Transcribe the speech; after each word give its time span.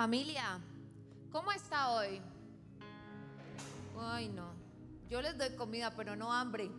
Familia, 0.00 0.58
¿cómo 1.30 1.52
está 1.52 1.90
hoy? 1.90 2.22
Ay, 4.00 4.30
no. 4.30 4.54
Yo 5.10 5.20
les 5.20 5.36
doy 5.36 5.54
comida, 5.56 5.92
pero 5.94 6.16
no 6.16 6.32
hambre. 6.32 6.70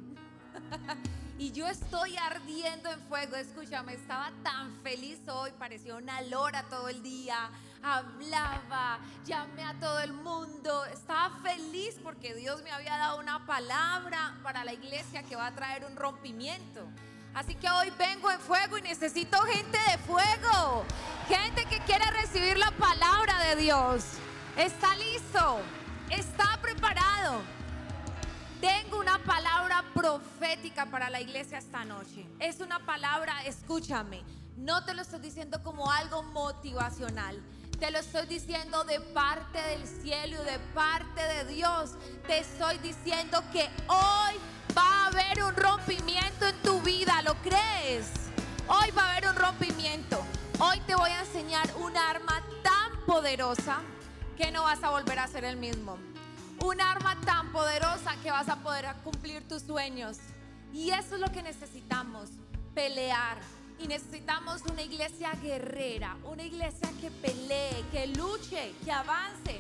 y 1.38 1.52
yo 1.52 1.68
estoy 1.68 2.18
ardiendo 2.18 2.90
en 2.90 3.00
fuego. 3.02 3.36
Escúchame, 3.36 3.94
estaba 3.94 4.32
tan 4.42 4.74
feliz 4.82 5.20
hoy, 5.28 5.52
parecía 5.60 5.98
una 5.98 6.20
lora 6.24 6.64
todo 6.68 6.90
el 6.90 7.04
día. 7.04 7.52
Hablaba, 7.84 8.98
llamé 9.24 9.66
a 9.66 9.80
todo 9.80 10.00
el 10.00 10.14
mundo. 10.14 10.84
Estaba 10.86 11.38
feliz 11.44 12.00
porque 12.02 12.34
Dios 12.34 12.64
me 12.64 12.72
había 12.72 12.98
dado 12.98 13.20
una 13.20 13.46
palabra 13.46 14.40
para 14.42 14.64
la 14.64 14.74
iglesia 14.74 15.22
que 15.22 15.36
va 15.36 15.46
a 15.46 15.54
traer 15.54 15.86
un 15.86 15.96
rompimiento. 15.96 16.88
Así 17.34 17.56
que 17.56 17.70
hoy 17.70 17.92
vengo 17.98 18.30
en 18.30 18.40
fuego 18.40 18.78
y 18.78 18.82
necesito 18.82 19.40
gente 19.44 19.78
de 19.90 19.98
fuego. 20.00 20.86
Gente 21.28 21.66
que 21.66 21.80
quiere 21.80 22.06
recibir 22.12 22.58
la 22.58 22.72
palabra 22.72 23.40
de 23.46 23.56
Dios. 23.56 24.04
Está 24.58 24.96
listo. 24.98 25.60
Está 26.10 26.60
preparado. 26.62 27.42
Tengo 28.60 29.00
una 29.00 29.18
palabra 29.20 29.84
profética 29.94 30.86
para 30.86 31.10
la 31.10 31.22
iglesia 31.22 31.58
esta 31.58 31.86
noche. 31.86 32.28
Es 32.40 32.60
una 32.60 32.86
palabra, 32.86 33.42
escúchame, 33.46 34.24
no 34.58 34.84
te 34.84 34.94
lo 34.94 35.02
estoy 35.02 35.20
diciendo 35.20 35.64
como 35.64 35.90
algo 35.90 36.22
motivacional. 36.22 37.42
Te 37.80 37.90
lo 37.90 37.98
estoy 37.98 38.28
diciendo 38.28 38.84
de 38.84 39.00
parte 39.00 39.60
del 39.60 39.88
cielo 39.88 40.38
y 40.44 40.46
de 40.46 40.60
parte 40.76 41.20
de 41.20 41.46
Dios. 41.46 41.92
Te 42.28 42.40
estoy 42.40 42.78
diciendo 42.78 43.42
que 43.52 43.68
hoy 43.88 44.36
va 44.78 45.06
a 45.06 45.08
haber 45.08 45.44
un 45.44 45.56
rompimiento 45.56 46.48
en 46.48 46.62
tu 46.62 46.82
vida. 46.82 47.22
¿Lo 47.24 47.36
crees? 47.36 48.08
Hoy 48.68 48.92
va 48.92 49.04
a 49.04 49.12
haber 49.12 49.30
un 49.30 49.36
rompimiento. 49.36 50.24
Hoy 50.60 50.80
te 50.82 50.96
voy 50.96 51.10
a 51.10 51.22
enseñar 51.22 51.70
un 51.78 51.96
arma 51.98 52.44
tan 52.64 53.06
poderosa 53.06 53.82
que 54.38 54.52
no 54.52 54.64
vas 54.64 54.84
a 54.84 54.90
volver 54.90 55.20
a 55.20 55.28
ser 55.28 55.44
el 55.44 55.58
mismo. 55.58 55.98
Un 56.64 56.80
arma 56.80 57.20
tan 57.26 57.52
poderosa 57.52 58.16
que 58.22 58.32
vas 58.32 58.50
a 58.50 58.58
poder 58.58 58.86
cumplir 59.04 59.48
tus 59.48 59.64
sueños. 59.64 60.18
Y 60.74 60.92
eso 60.92 61.16
es 61.16 61.22
lo 61.22 61.32
que 61.32 61.42
necesitamos, 61.42 62.30
pelear. 62.74 63.40
Y 63.80 63.88
necesitamos 63.88 64.62
una 64.72 64.84
iglesia 64.84 65.32
guerrera, 65.42 66.16
una 66.24 66.44
iglesia 66.44 66.90
que 67.02 67.10
pelee, 67.10 67.84
que 67.92 68.08
luche, 68.08 68.74
que 68.86 68.92
avance. 68.92 69.60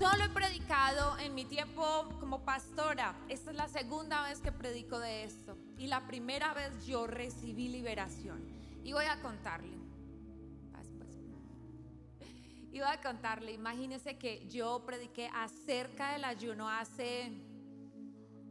Solo 0.00 0.24
he 0.24 0.30
predicado 0.30 1.18
en 1.18 1.34
mi 1.34 1.44
tiempo 1.44 1.84
como 2.20 2.42
pastora. 2.42 3.14
Esta 3.28 3.50
es 3.50 3.56
la 3.58 3.68
segunda 3.68 4.22
vez 4.22 4.40
que 4.40 4.50
predico 4.50 4.98
de 4.98 5.24
esto. 5.24 5.58
Y 5.76 5.88
la 5.88 6.06
primera 6.06 6.54
vez 6.54 6.86
yo 6.86 7.06
recibí 7.06 7.68
liberación. 7.68 8.42
Y 8.82 8.94
voy 8.94 9.04
a 9.04 9.20
contarle. 9.20 9.76
Y 12.72 12.78
voy 12.78 12.88
a 12.88 12.98
contarle, 13.02 13.52
imagínense 13.52 14.16
que 14.16 14.48
yo 14.48 14.86
prediqué 14.86 15.28
acerca 15.34 16.12
del 16.12 16.24
ayuno 16.24 16.66
hace 16.66 17.32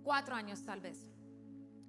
cuatro 0.04 0.36
años 0.36 0.64
tal 0.64 0.82
vez. 0.82 1.08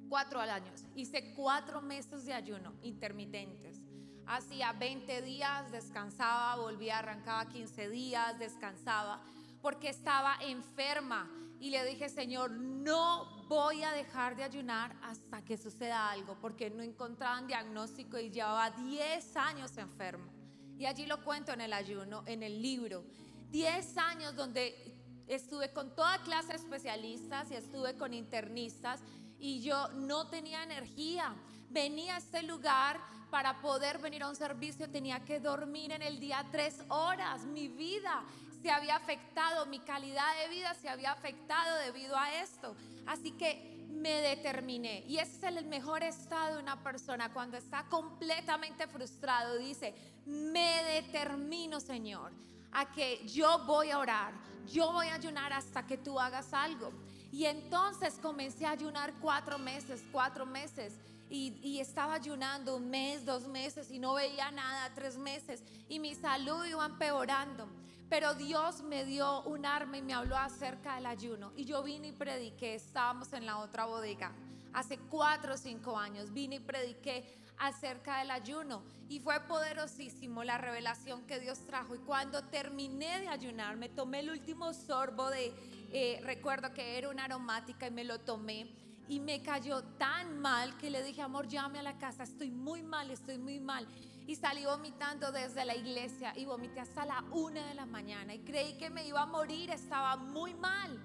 Cuatro 0.08 0.40
años. 0.40 0.86
Hice 0.94 1.34
cuatro 1.34 1.82
meses 1.82 2.24
de 2.24 2.32
ayuno 2.32 2.72
intermitentes. 2.80 3.82
Hacía 4.26 4.72
20 4.72 5.20
días, 5.20 5.70
descansaba, 5.70 6.56
volvía, 6.56 7.00
arrancaba 7.00 7.46
15 7.48 7.90
días, 7.90 8.38
descansaba, 8.38 9.20
porque 9.62 9.88
estaba 9.88 10.36
enferma. 10.40 11.30
Y 11.58 11.70
le 11.70 11.84
dije, 11.84 12.08
Señor, 12.08 12.50
no 12.50 13.44
voy 13.48 13.82
a 13.82 13.92
dejar 13.92 14.34
de 14.36 14.44
ayunar 14.44 14.96
hasta 15.02 15.44
que 15.44 15.58
suceda 15.58 16.10
algo, 16.10 16.38
porque 16.40 16.70
no 16.70 16.82
encontraban 16.82 17.46
diagnóstico 17.46 18.18
y 18.18 18.30
llevaba 18.30 18.70
10 18.70 19.36
años 19.36 19.76
enferma. 19.76 20.32
Y 20.78 20.86
allí 20.86 21.04
lo 21.04 21.22
cuento 21.22 21.52
en 21.52 21.60
el 21.60 21.74
ayuno, 21.74 22.22
en 22.24 22.42
el 22.42 22.62
libro. 22.62 23.04
Diez 23.50 23.98
años 23.98 24.34
donde 24.34 24.96
estuve 25.26 25.72
con 25.72 25.94
toda 25.94 26.22
clase 26.22 26.48
de 26.48 26.56
especialistas 26.56 27.50
y 27.50 27.54
estuve 27.54 27.96
con 27.96 28.14
internistas 28.14 29.00
y 29.38 29.60
yo 29.60 29.88
no 29.88 30.28
tenía 30.28 30.62
energía. 30.62 31.34
Venía 31.68 32.14
a 32.14 32.18
este 32.18 32.42
lugar 32.42 32.98
para 33.30 33.60
poder 33.60 33.98
venir 33.98 34.22
a 34.22 34.28
un 34.28 34.36
servicio, 34.36 34.90
tenía 34.90 35.24
que 35.24 35.38
dormir 35.38 35.92
en 35.92 36.02
el 36.02 36.18
día 36.18 36.46
tres 36.50 36.82
horas. 36.88 37.44
Mi 37.44 37.68
vida 37.68 38.24
se 38.62 38.70
había 38.70 38.96
afectado, 38.96 39.66
mi 39.66 39.78
calidad 39.80 40.36
de 40.42 40.48
vida 40.48 40.74
se 40.74 40.88
había 40.88 41.12
afectado 41.12 41.78
debido 41.78 42.16
a 42.16 42.42
esto. 42.42 42.76
Así 43.06 43.32
que 43.32 43.86
me 43.90 44.22
determiné. 44.22 45.04
Y 45.06 45.18
ese 45.18 45.36
es 45.36 45.42
el 45.42 45.66
mejor 45.66 46.02
estado 46.02 46.56
de 46.56 46.62
una 46.62 46.82
persona 46.82 47.32
cuando 47.32 47.56
está 47.56 47.84
completamente 47.84 48.86
frustrado. 48.86 49.58
Dice, 49.58 49.94
me 50.26 50.82
determino, 50.84 51.80
Señor, 51.80 52.32
a 52.72 52.90
que 52.92 53.26
yo 53.26 53.64
voy 53.66 53.90
a 53.90 53.98
orar, 53.98 54.32
yo 54.66 54.92
voy 54.92 55.08
a 55.08 55.14
ayunar 55.14 55.52
hasta 55.52 55.86
que 55.86 55.98
tú 55.98 56.18
hagas 56.18 56.52
algo. 56.52 56.92
Y 57.32 57.44
entonces 57.44 58.18
comencé 58.20 58.66
a 58.66 58.70
ayunar 58.70 59.12
cuatro 59.20 59.58
meses, 59.58 60.02
cuatro 60.12 60.46
meses. 60.46 60.94
Y, 61.32 61.78
estaba 61.78 62.14
ayunando 62.14 62.76
un 62.76 62.90
mes, 62.90 63.24
dos 63.24 63.46
meses 63.46 63.88
y 63.92 64.00
no 64.00 64.14
veía 64.14 64.50
nada, 64.50 64.90
tres 64.94 65.16
meses. 65.16 65.62
Y 65.88 66.00
mi 66.00 66.14
salud 66.16 66.64
iba 66.64 66.84
empeorando. 66.84 67.68
Pero 68.10 68.34
Dios 68.34 68.82
me 68.82 69.04
dio 69.04 69.42
un 69.42 69.64
arma 69.64 69.96
y 69.96 70.02
me 70.02 70.14
habló 70.14 70.36
acerca 70.36 70.96
del 70.96 71.06
ayuno. 71.06 71.52
Y 71.54 71.64
yo 71.64 71.80
vine 71.84 72.08
y 72.08 72.12
prediqué, 72.12 72.74
estábamos 72.74 73.32
en 73.32 73.46
la 73.46 73.58
otra 73.58 73.84
bodega. 73.84 74.32
Hace 74.72 74.98
cuatro 74.98 75.54
o 75.54 75.56
cinco 75.56 75.96
años 75.96 76.32
vine 76.32 76.56
y 76.56 76.58
prediqué 76.58 77.24
acerca 77.56 78.18
del 78.18 78.32
ayuno. 78.32 78.82
Y 79.08 79.20
fue 79.20 79.38
poderosísimo 79.38 80.42
la 80.42 80.58
revelación 80.58 81.24
que 81.24 81.38
Dios 81.38 81.64
trajo. 81.66 81.94
Y 81.94 81.98
cuando 81.98 82.42
terminé 82.42 83.20
de 83.20 83.28
ayunar, 83.28 83.76
me 83.76 83.88
tomé 83.88 84.20
el 84.20 84.30
último 84.30 84.74
sorbo 84.74 85.30
de, 85.30 85.54
eh, 85.92 86.20
recuerdo 86.24 86.74
que 86.74 86.98
era 86.98 87.10
una 87.10 87.26
aromática 87.26 87.86
y 87.86 87.92
me 87.92 88.02
lo 88.02 88.18
tomé. 88.18 88.66
Y 89.06 89.20
me 89.20 89.40
cayó 89.40 89.84
tan 89.84 90.40
mal 90.40 90.76
que 90.78 90.90
le 90.90 91.04
dije, 91.04 91.22
amor, 91.22 91.46
llame 91.46 91.78
a 91.78 91.82
la 91.84 91.96
casa, 91.96 92.24
estoy 92.24 92.50
muy 92.50 92.82
mal, 92.82 93.08
estoy 93.12 93.38
muy 93.38 93.60
mal 93.60 93.86
y 94.26 94.36
salí 94.36 94.64
vomitando 94.64 95.32
desde 95.32 95.64
la 95.64 95.74
iglesia 95.74 96.32
y 96.36 96.44
vomité 96.44 96.80
hasta 96.80 97.04
la 97.04 97.24
una 97.32 97.66
de 97.66 97.74
la 97.74 97.86
mañana. 97.86 98.34
Y 98.34 98.40
creí 98.40 98.74
que 98.78 98.90
me 98.90 99.06
iba 99.06 99.22
a 99.22 99.26
morir, 99.26 99.70
estaba 99.70 100.16
muy 100.16 100.54
mal, 100.54 100.98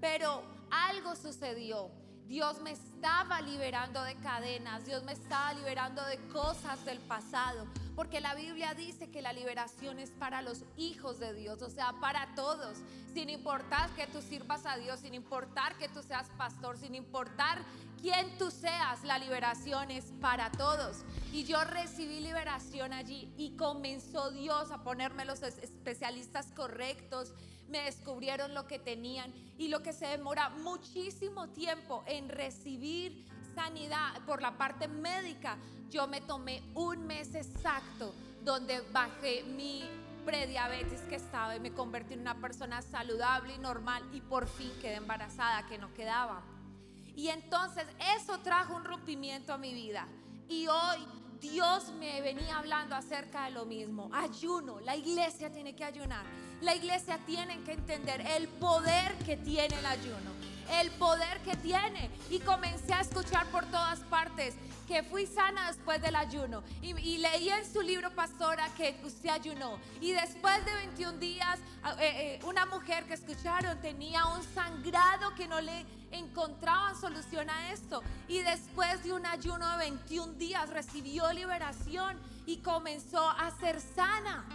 pero 0.00 0.42
algo 0.70 1.16
sucedió. 1.16 1.90
Dios 2.28 2.60
me 2.60 2.72
estaba 2.72 3.40
liberando 3.40 4.02
de 4.02 4.14
cadenas, 4.16 4.84
Dios 4.84 5.02
me 5.02 5.12
estaba 5.12 5.54
liberando 5.54 6.04
de 6.04 6.18
cosas 6.28 6.84
del 6.84 6.98
pasado, 6.98 7.66
porque 7.96 8.20
la 8.20 8.34
Biblia 8.34 8.74
dice 8.74 9.10
que 9.10 9.22
la 9.22 9.32
liberación 9.32 9.98
es 9.98 10.10
para 10.10 10.42
los 10.42 10.62
hijos 10.76 11.18
de 11.18 11.32
Dios, 11.32 11.62
o 11.62 11.70
sea, 11.70 11.94
para 12.02 12.34
todos, 12.34 12.76
sin 13.14 13.30
importar 13.30 13.88
que 13.96 14.06
tú 14.08 14.20
sirvas 14.20 14.66
a 14.66 14.76
Dios, 14.76 15.00
sin 15.00 15.14
importar 15.14 15.78
que 15.78 15.88
tú 15.88 16.02
seas 16.02 16.28
pastor, 16.36 16.76
sin 16.76 16.94
importar 16.94 17.62
quien 18.00 18.36
tú 18.38 18.50
seas, 18.50 19.02
la 19.04 19.18
liberación 19.18 19.90
es 19.90 20.06
para 20.20 20.50
todos. 20.52 21.04
Y 21.32 21.44
yo 21.44 21.62
recibí 21.64 22.20
liberación 22.20 22.92
allí 22.92 23.32
y 23.36 23.56
comenzó 23.56 24.30
Dios 24.30 24.70
a 24.70 24.82
ponerme 24.82 25.24
los 25.24 25.42
especialistas 25.42 26.52
correctos, 26.52 27.32
me 27.68 27.82
descubrieron 27.82 28.54
lo 28.54 28.66
que 28.66 28.78
tenían 28.78 29.32
y 29.58 29.68
lo 29.68 29.82
que 29.82 29.92
se 29.92 30.06
demora 30.06 30.48
muchísimo 30.48 31.48
tiempo 31.48 32.02
en 32.06 32.28
recibir 32.30 33.26
sanidad 33.54 34.14
por 34.24 34.40
la 34.40 34.56
parte 34.56 34.88
médica, 34.88 35.58
yo 35.90 36.06
me 36.06 36.20
tomé 36.20 36.62
un 36.74 37.06
mes 37.06 37.34
exacto 37.34 38.14
donde 38.42 38.80
bajé 38.92 39.42
mi 39.42 39.82
prediabetes 40.24 41.00
que 41.02 41.16
estaba 41.16 41.56
y 41.56 41.60
me 41.60 41.72
convertí 41.72 42.14
en 42.14 42.20
una 42.20 42.34
persona 42.40 42.82
saludable 42.82 43.54
y 43.54 43.58
normal 43.58 44.02
y 44.12 44.20
por 44.20 44.46
fin 44.46 44.70
quedé 44.80 44.96
embarazada 44.96 45.66
que 45.66 45.78
no 45.78 45.92
quedaba. 45.94 46.42
Y 47.18 47.30
entonces 47.30 47.84
eso 48.16 48.38
trajo 48.44 48.76
un 48.76 48.84
rompimiento 48.84 49.52
a 49.52 49.58
mi 49.58 49.74
vida. 49.74 50.06
Y 50.48 50.68
hoy 50.68 50.98
Dios 51.40 51.92
me 51.98 52.20
venía 52.20 52.56
hablando 52.58 52.94
acerca 52.94 53.46
de 53.46 53.50
lo 53.50 53.66
mismo. 53.66 54.08
Ayuno, 54.12 54.78
la 54.78 54.94
iglesia 54.94 55.50
tiene 55.50 55.74
que 55.74 55.82
ayunar. 55.82 56.24
La 56.60 56.76
iglesia 56.76 57.18
tiene 57.26 57.60
que 57.64 57.72
entender 57.72 58.20
el 58.20 58.46
poder 58.46 59.16
que 59.26 59.36
tiene 59.36 59.76
el 59.76 59.86
ayuno. 59.86 60.37
El 60.80 60.90
poder 60.92 61.40
que 61.40 61.56
tiene. 61.56 62.10
Y 62.30 62.40
comencé 62.40 62.92
a 62.92 63.00
escuchar 63.00 63.46
por 63.46 63.64
todas 63.66 64.00
partes 64.00 64.54
que 64.88 65.02
fui 65.02 65.26
sana 65.26 65.68
después 65.68 66.00
del 66.00 66.16
ayuno. 66.16 66.62
Y, 66.80 67.18
leí 67.18 67.50
en 67.50 67.70
su 67.70 67.82
libro, 67.82 68.10
pastora, 68.10 68.66
que 68.76 68.98
usted 69.04 69.28
ayunó. 69.28 69.78
Y 70.00 70.12
después 70.12 70.64
de 70.64 70.74
21 70.74 71.18
días, 71.18 71.58
ah, 71.82 71.94
eh, 72.00 72.38
eh, 72.40 72.44
una 72.44 72.64
mujer 72.64 73.04
que 73.04 73.14
escucharon 73.14 73.78
tenía 73.82 74.24
un 74.26 74.42
sangrado 74.42 75.34
que 75.34 75.46
no 75.46 75.60
le 75.60 75.84
encontraban 76.10 76.98
solución 76.98 77.50
a 77.50 77.72
esto. 77.72 78.02
Y 78.28 78.40
después 78.40 79.04
de 79.04 79.12
un 79.12 79.26
ayuno 79.26 79.70
de 79.72 79.76
21 79.76 80.32
días 80.34 80.70
recibió 80.70 81.30
liberación 81.34 82.18
y 82.46 82.56
comenzó 82.58 83.28
a 83.28 83.50
ser 83.60 83.80
sana. 83.80 84.46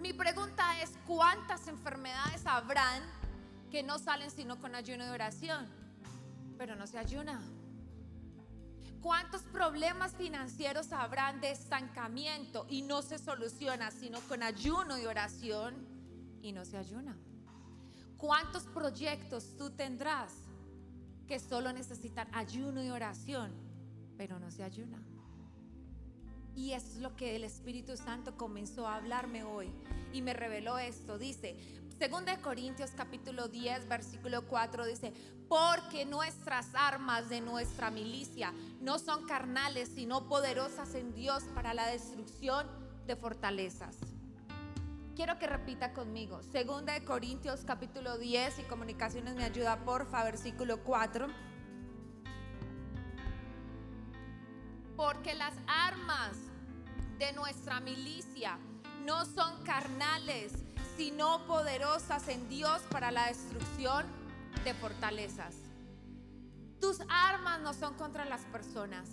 Mi 0.00 0.12
pregunta 0.12 0.80
es, 0.82 0.92
¿cuántas 1.06 1.66
enfermedades 1.66 2.46
habrán 2.46 3.02
que 3.70 3.82
no 3.82 3.98
salen 3.98 4.30
sino 4.30 4.60
con 4.60 4.74
ayuno 4.74 5.04
de 5.04 5.10
oración? 5.10 5.66
Pero 6.56 6.76
no 6.76 6.86
se 6.86 6.98
ayuna. 6.98 7.40
¿Cuántos 9.00 9.42
problemas 9.42 10.12
financieros 10.16 10.92
habrán 10.92 11.40
de 11.40 11.52
estancamiento 11.52 12.66
y 12.68 12.82
no 12.82 13.02
se 13.02 13.18
soluciona 13.18 13.90
sino 13.90 14.20
con 14.22 14.42
ayuno 14.42 14.98
y 14.98 15.06
oración 15.06 15.74
y 16.42 16.52
no 16.52 16.64
se 16.64 16.76
ayuna? 16.76 17.16
¿Cuántos 18.16 18.64
proyectos 18.64 19.56
tú 19.56 19.70
tendrás 19.70 20.32
que 21.28 21.38
solo 21.38 21.72
necesitan 21.72 22.28
ayuno 22.34 22.82
y 22.82 22.90
oración, 22.90 23.52
pero 24.16 24.40
no 24.40 24.50
se 24.50 24.64
ayuna? 24.64 25.00
Y 26.56 26.72
eso 26.72 26.88
es 26.88 26.96
lo 26.96 27.14
que 27.14 27.36
el 27.36 27.44
Espíritu 27.44 27.96
Santo 27.96 28.36
comenzó 28.36 28.88
a 28.88 28.96
hablarme 28.96 29.44
hoy 29.44 29.70
y 30.12 30.22
me 30.22 30.32
reveló 30.32 30.76
esto. 30.76 31.16
Dice, 31.16 31.56
2 31.98 32.38
Corintios 32.38 32.92
capítulo 32.96 33.48
10, 33.48 33.88
versículo 33.88 34.46
4 34.46 34.86
dice, 34.86 35.12
porque 35.48 36.04
nuestras 36.04 36.72
armas 36.74 37.28
de 37.28 37.40
nuestra 37.40 37.90
milicia 37.90 38.52
no 38.80 39.00
son 39.00 39.26
carnales, 39.26 39.90
sino 39.92 40.28
poderosas 40.28 40.94
en 40.94 41.12
Dios 41.12 41.42
para 41.56 41.74
la 41.74 41.88
destrucción 41.88 42.68
de 43.06 43.16
fortalezas. 43.16 43.96
Quiero 45.16 45.40
que 45.40 45.48
repita 45.48 45.92
conmigo. 45.92 46.40
2 46.52 46.82
Corintios 47.04 47.62
capítulo 47.66 48.16
10 48.16 48.60
y 48.60 48.62
comunicaciones 48.62 49.34
me 49.34 49.42
ayuda, 49.42 49.84
porfa, 49.84 50.22
versículo 50.22 50.84
4. 50.84 51.26
Porque 54.96 55.34
las 55.34 55.54
armas 55.66 56.36
de 57.18 57.32
nuestra 57.32 57.80
milicia 57.80 58.56
no 59.04 59.24
son 59.24 59.62
carnales, 59.64 60.52
sino 60.96 61.46
poderosas 61.46 62.28
en 62.28 62.48
Dios 62.48 62.82
para 62.90 63.10
la 63.10 63.26
destrucción 63.26 64.06
de 64.64 64.74
fortalezas. 64.74 65.54
Tus 66.80 66.98
armas 67.08 67.60
no 67.60 67.74
son 67.74 67.94
contra 67.94 68.24
las 68.24 68.42
personas. 68.42 69.08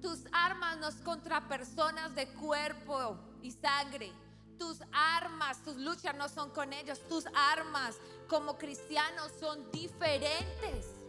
Tus 0.00 0.20
armas 0.32 0.78
no 0.78 0.90
son 0.90 1.02
contra 1.02 1.48
personas 1.48 2.14
de 2.14 2.28
cuerpo 2.28 3.18
y 3.42 3.52
sangre. 3.52 4.12
Tus 4.58 4.78
armas, 4.92 5.62
tus 5.64 5.76
luchas 5.76 6.14
no 6.16 6.28
son 6.28 6.50
con 6.50 6.72
ellos. 6.72 7.00
Tus 7.08 7.24
armas 7.34 7.96
como 8.28 8.58
cristianos 8.58 9.32
son 9.40 9.70
diferentes. 9.70 11.03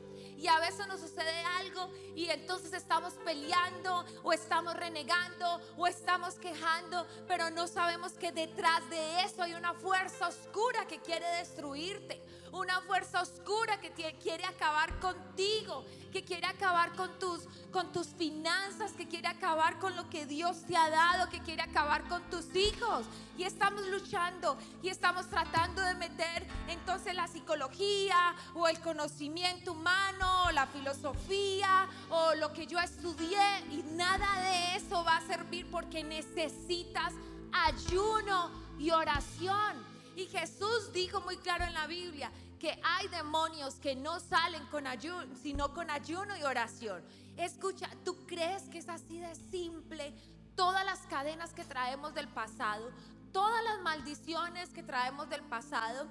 Y 0.46 0.48
a 0.48 0.60
veces 0.60 0.88
nos 0.88 1.00
sucede 1.00 1.40
algo 1.58 1.90
y 2.16 2.30
entonces 2.30 2.72
estamos 2.74 3.16
peleando 3.26 4.06
o 4.22 4.32
estamos 4.32 4.76
renegando 4.76 5.60
o 5.76 5.88
estamos 5.88 6.36
quejando, 6.36 7.08
pero 7.28 7.50
no 7.50 7.66
sabemos 7.66 8.12
que 8.12 8.32
detrás 8.32 8.88
de 8.92 9.24
eso 9.24 9.42
hay 9.42 9.56
una 9.56 9.74
fuerza 9.74 10.28
oscura 10.28 10.86
que 10.86 11.00
quiere 11.00 11.26
destruirte 11.38 12.22
una 12.56 12.80
fuerza 12.82 13.22
oscura 13.22 13.80
que 13.82 13.92
quiere 14.22 14.46
acabar 14.46 14.98
contigo, 15.00 15.86
que 16.12 16.24
quiere 16.24 16.48
acabar 16.48 16.94
con 16.94 17.20
tus, 17.20 17.42
con 17.72 17.92
tus 17.92 18.08
finanzas, 18.08 18.94
que 18.94 19.08
quiere 19.08 19.28
acabar 19.28 19.78
con 19.80 19.96
lo 19.96 20.10
que 20.10 20.26
Dios 20.26 20.66
te 20.66 20.78
ha 20.78 20.90
dado, 20.90 21.30
que 21.30 21.42
quiere 21.42 21.62
acabar 21.62 22.08
con 22.08 22.24
tus 22.30 22.56
hijos. 22.56 23.06
Y 23.38 23.44
estamos 23.44 23.86
luchando 23.88 24.58
y 24.82 24.88
estamos 24.88 25.28
tratando 25.30 25.82
de 25.82 25.96
meter 25.96 26.48
entonces 26.70 27.14
la 27.14 27.28
psicología 27.28 28.36
o 28.54 28.68
el 28.70 28.80
conocimiento 28.80 29.74
humano 29.74 30.46
o 30.46 30.52
la 30.52 30.66
filosofía 30.68 31.90
o 32.10 32.36
lo 32.36 32.54
que 32.54 32.68
yo 32.68 32.80
estudié 32.80 33.60
y 33.72 33.84
nada 33.96 34.42
de 34.42 34.78
eso 34.78 35.04
va 35.04 35.18
a 35.18 35.28
servir 35.28 35.70
porque 35.70 36.04
necesitas 36.04 37.14
ayuno 37.52 38.50
y 38.80 38.92
oración. 38.92 39.96
Y 40.16 40.28
Jesús 40.28 40.94
dijo 40.94 41.20
muy 41.22 41.36
claro 41.38 41.66
en 41.66 41.74
la 41.74 41.88
Biblia 41.88 42.32
que 42.60 42.80
hay 42.84 43.08
demonios 43.10 43.76
que 43.76 43.96
no 43.96 44.20
salen 44.20 44.66
con 44.68 44.88
ayuno, 44.88 45.36
sino 45.42 45.74
con 45.74 45.90
ayuno 45.90 46.38
y 46.38 46.44
oración. 46.44 47.04
Escucha, 47.38 47.90
¿tú 48.04 48.26
crees 48.26 48.64
que 48.70 48.78
es 48.78 48.90
así 48.90 49.20
de 49.20 49.36
simple? 49.36 50.14
Todas 50.56 50.86
las 50.86 51.00
cadenas 51.08 51.54
que 51.54 51.66
traemos 51.66 52.14
del 52.14 52.28
pasado, 52.30 52.92
todas 53.32 53.64
las 53.64 53.82
maldiciones 53.82 54.70
que 54.70 54.84
traemos 54.84 55.30
del 55.30 55.42
pasado. 55.44 56.08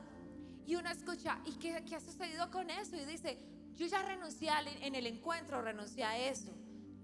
Y 0.66 0.76
uno 0.76 0.90
escucha, 0.90 1.38
¿y 1.44 1.52
qué, 1.52 1.84
qué 1.86 1.96
ha 1.96 2.00
sucedido 2.00 2.50
con 2.50 2.70
eso? 2.70 2.96
Y 2.96 3.04
dice, 3.04 3.38
yo 3.74 3.86
ya 3.86 4.02
renuncié 4.02 4.50
en 4.80 4.94
el 4.94 5.06
encuentro, 5.06 5.62
renuncié 5.62 6.04
a 6.04 6.18
eso. 6.18 6.52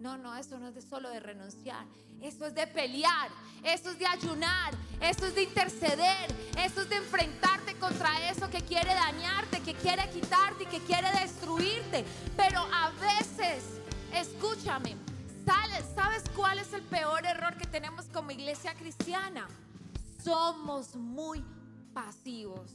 No, 0.00 0.17
no, 0.17 0.35
eso 0.35 0.58
no 0.58 0.69
es 0.69 0.75
de 0.75 0.81
solo 0.81 1.11
de 1.11 1.20
renunciar. 1.20 1.85
Eso 2.23 2.47
es 2.47 2.55
de 2.55 2.67
pelear, 2.67 3.31
eso 3.62 3.91
es 3.91 3.99
de 3.99 4.06
ayunar, 4.06 4.75
eso 5.00 5.26
es 5.26 5.35
de 5.35 5.43
interceder, 5.43 6.35
eso 6.58 6.82
es 6.82 6.88
de 6.88 6.97
enfrentarte 6.97 7.75
contra 7.76 8.31
eso 8.31 8.49
que 8.49 8.62
quiere 8.62 8.94
dañarte, 8.94 9.61
que 9.61 9.75
quiere 9.75 10.08
quitarte 10.08 10.64
y 10.64 10.67
que 10.67 10.81
quiere 10.81 11.11
destruirte. 11.20 12.05
Pero 12.35 12.61
a 12.73 12.91
veces, 12.93 13.62
escúchame, 14.14 14.97
¿sabes 15.94 16.25
cuál 16.35 16.58
es 16.58 16.73
el 16.73 16.82
peor 16.82 17.26
error 17.26 17.56
que 17.58 17.67
tenemos 17.67 18.06
como 18.06 18.31
iglesia 18.31 18.75
cristiana? 18.75 19.49
Somos 20.25 20.97
muy 20.97 21.44
pasivos. 21.93 22.70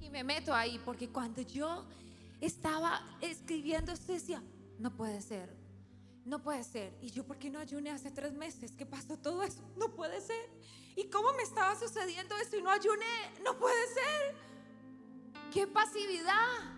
Y 0.00 0.08
me 0.10 0.22
meto 0.22 0.54
ahí 0.54 0.80
porque 0.84 1.08
cuando 1.08 1.42
yo 1.42 1.84
estaba 2.40 3.00
escribiendo 3.20 3.90
esto 3.90 4.12
decía, 4.12 4.40
no 4.78 4.92
puede 4.92 5.20
ser 5.20 5.65
no 6.26 6.42
puede 6.42 6.64
ser. 6.64 6.92
¿Y 7.00 7.10
yo 7.10 7.24
por 7.24 7.38
qué 7.38 7.48
no 7.48 7.60
ayuné 7.60 7.90
hace 7.90 8.10
tres 8.10 8.32
meses? 8.32 8.72
¿Qué 8.76 8.84
pasó 8.84 9.16
todo 9.16 9.42
eso? 9.44 9.62
No 9.76 9.94
puede 9.94 10.20
ser. 10.20 10.50
¿Y 10.96 11.04
cómo 11.04 11.32
me 11.34 11.42
estaba 11.42 11.78
sucediendo 11.78 12.36
eso 12.36 12.56
y 12.56 12.62
no 12.62 12.70
ayuné? 12.70 13.32
No 13.44 13.56
puede 13.56 13.86
ser. 13.94 14.36
¡Qué 15.52 15.66
pasividad! 15.68 16.74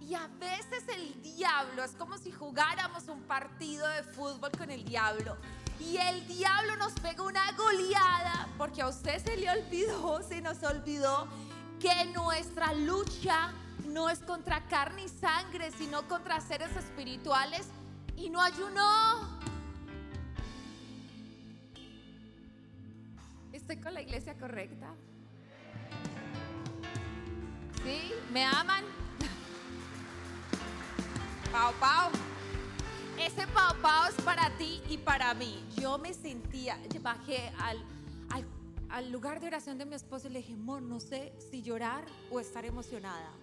Y 0.00 0.14
a 0.14 0.26
veces 0.26 0.84
el 0.88 1.22
diablo 1.22 1.82
es 1.82 1.92
como 1.92 2.18
si 2.18 2.30
jugáramos 2.30 3.08
un 3.08 3.22
partido 3.22 3.88
de 3.88 4.02
fútbol 4.02 4.50
con 4.50 4.70
el 4.70 4.84
diablo. 4.84 5.38
Y 5.80 5.96
el 5.96 6.26
diablo 6.26 6.76
nos 6.76 6.92
pega 6.94 7.22
una 7.22 7.52
goleada 7.52 8.48
porque 8.58 8.82
a 8.82 8.88
usted 8.88 9.24
se 9.24 9.36
le 9.36 9.48
olvidó, 9.48 10.22
se 10.22 10.42
nos 10.42 10.62
olvidó 10.62 11.26
que 11.80 12.04
nuestra 12.12 12.74
lucha 12.74 13.52
no 13.92 14.08
es 14.08 14.20
contra 14.20 14.66
carne 14.68 15.04
y 15.04 15.08
sangre, 15.08 15.70
sino 15.72 16.08
contra 16.08 16.40
seres 16.40 16.74
espirituales 16.76 17.66
y 18.16 18.30
no 18.30 18.40
ayunó. 18.40 19.38
¿Estoy 23.52 23.76
con 23.76 23.92
la 23.92 24.00
iglesia 24.00 24.34
correcta? 24.38 24.94
¿Sí? 27.84 28.12
¿Me 28.32 28.44
aman? 28.44 28.84
Pau, 31.52 31.74
pau. 31.74 32.10
Ese 33.18 33.46
pau, 33.48 33.76
pau 33.82 34.08
es 34.08 34.14
para 34.24 34.48
ti 34.56 34.82
y 34.88 34.96
para 34.96 35.34
mí. 35.34 35.62
Yo 35.76 35.98
me 35.98 36.14
sentía, 36.14 36.78
bajé 37.02 37.52
al, 37.58 37.84
al, 38.88 39.12
lugar 39.12 39.38
de 39.38 39.48
oración 39.48 39.76
de 39.76 39.84
mi 39.84 39.94
esposo 39.94 40.28
y 40.28 40.30
le 40.30 40.38
dije, 40.38 40.54
amor, 40.54 40.80
no 40.80 40.98
sé 40.98 41.34
si 41.50 41.62
llorar 41.62 42.06
o 42.30 42.40
estar 42.40 42.64
emocionada. 42.64 43.41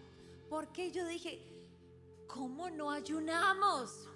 Porque 0.49 0.91
yo 0.91 1.05
dije, 1.05 1.39
¿cómo 2.27 2.69
no 2.69 2.89
ayunamos? 2.89 4.07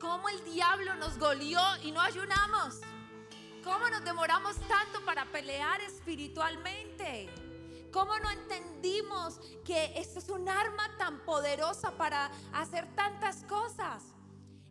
¿Cómo 0.00 0.28
el 0.28 0.44
diablo 0.44 0.94
nos 0.96 1.18
golió 1.18 1.60
y 1.82 1.92
no 1.92 2.00
ayunamos? 2.00 2.80
¿Cómo 3.62 3.88
nos 3.90 4.04
demoramos 4.04 4.56
tanto 4.66 5.04
para 5.04 5.24
pelear 5.26 5.80
espiritualmente? 5.82 7.28
¿Cómo 7.92 8.18
no 8.18 8.30
entendimos 8.30 9.40
que 9.64 9.92
esto 9.96 10.18
es 10.18 10.28
un 10.28 10.48
arma 10.48 10.96
tan 10.96 11.24
poderosa 11.24 11.92
para 11.92 12.30
hacer 12.52 12.92
tantas 12.94 13.44
cosas? 13.44 14.02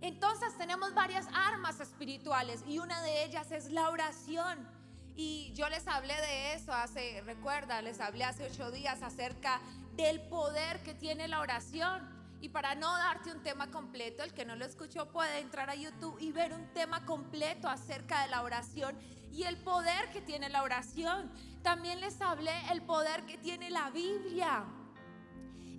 Entonces 0.01 0.57
tenemos 0.57 0.93
varias 0.93 1.27
armas 1.33 1.79
espirituales 1.79 2.63
y 2.65 2.79
una 2.79 3.01
de 3.01 3.25
ellas 3.25 3.51
es 3.51 3.69
la 3.71 3.89
oración. 3.89 4.78
Y 5.22 5.52
yo 5.54 5.68
les 5.68 5.86
hablé 5.86 6.14
de 6.16 6.54
eso 6.54 6.72
hace, 6.72 7.22
recuerda, 7.26 7.82
les 7.82 8.00
hablé 8.00 8.24
hace 8.24 8.46
ocho 8.46 8.72
días 8.72 9.02
acerca 9.02 9.60
del 9.98 10.22
poder 10.22 10.82
que 10.82 10.94
tiene 10.94 11.28
la 11.28 11.42
oración. 11.42 12.08
Y 12.40 12.48
para 12.48 12.74
no 12.74 12.90
darte 12.96 13.30
un 13.30 13.44
tema 13.44 13.70
completo, 13.70 14.24
el 14.24 14.34
que 14.34 14.46
no 14.46 14.56
lo 14.56 14.64
escuchó 14.64 15.12
puede 15.12 15.40
entrar 15.40 15.70
a 15.70 15.76
YouTube 15.76 16.16
y 16.22 16.32
ver 16.32 16.54
un 16.54 16.72
tema 16.72 17.06
completo 17.06 17.68
acerca 17.68 18.22
de 18.22 18.30
la 18.30 18.44
oración 18.44 18.98
y 19.34 19.44
el 19.44 19.58
poder 19.58 20.10
que 20.14 20.22
tiene 20.22 20.48
la 20.48 20.64
oración. 20.64 21.30
También 21.64 22.00
les 22.00 22.22
hablé 22.22 22.54
el 22.72 22.82
poder 22.84 23.26
que 23.26 23.38
tiene 23.38 23.70
la 23.70 23.90
Biblia. 23.90 24.64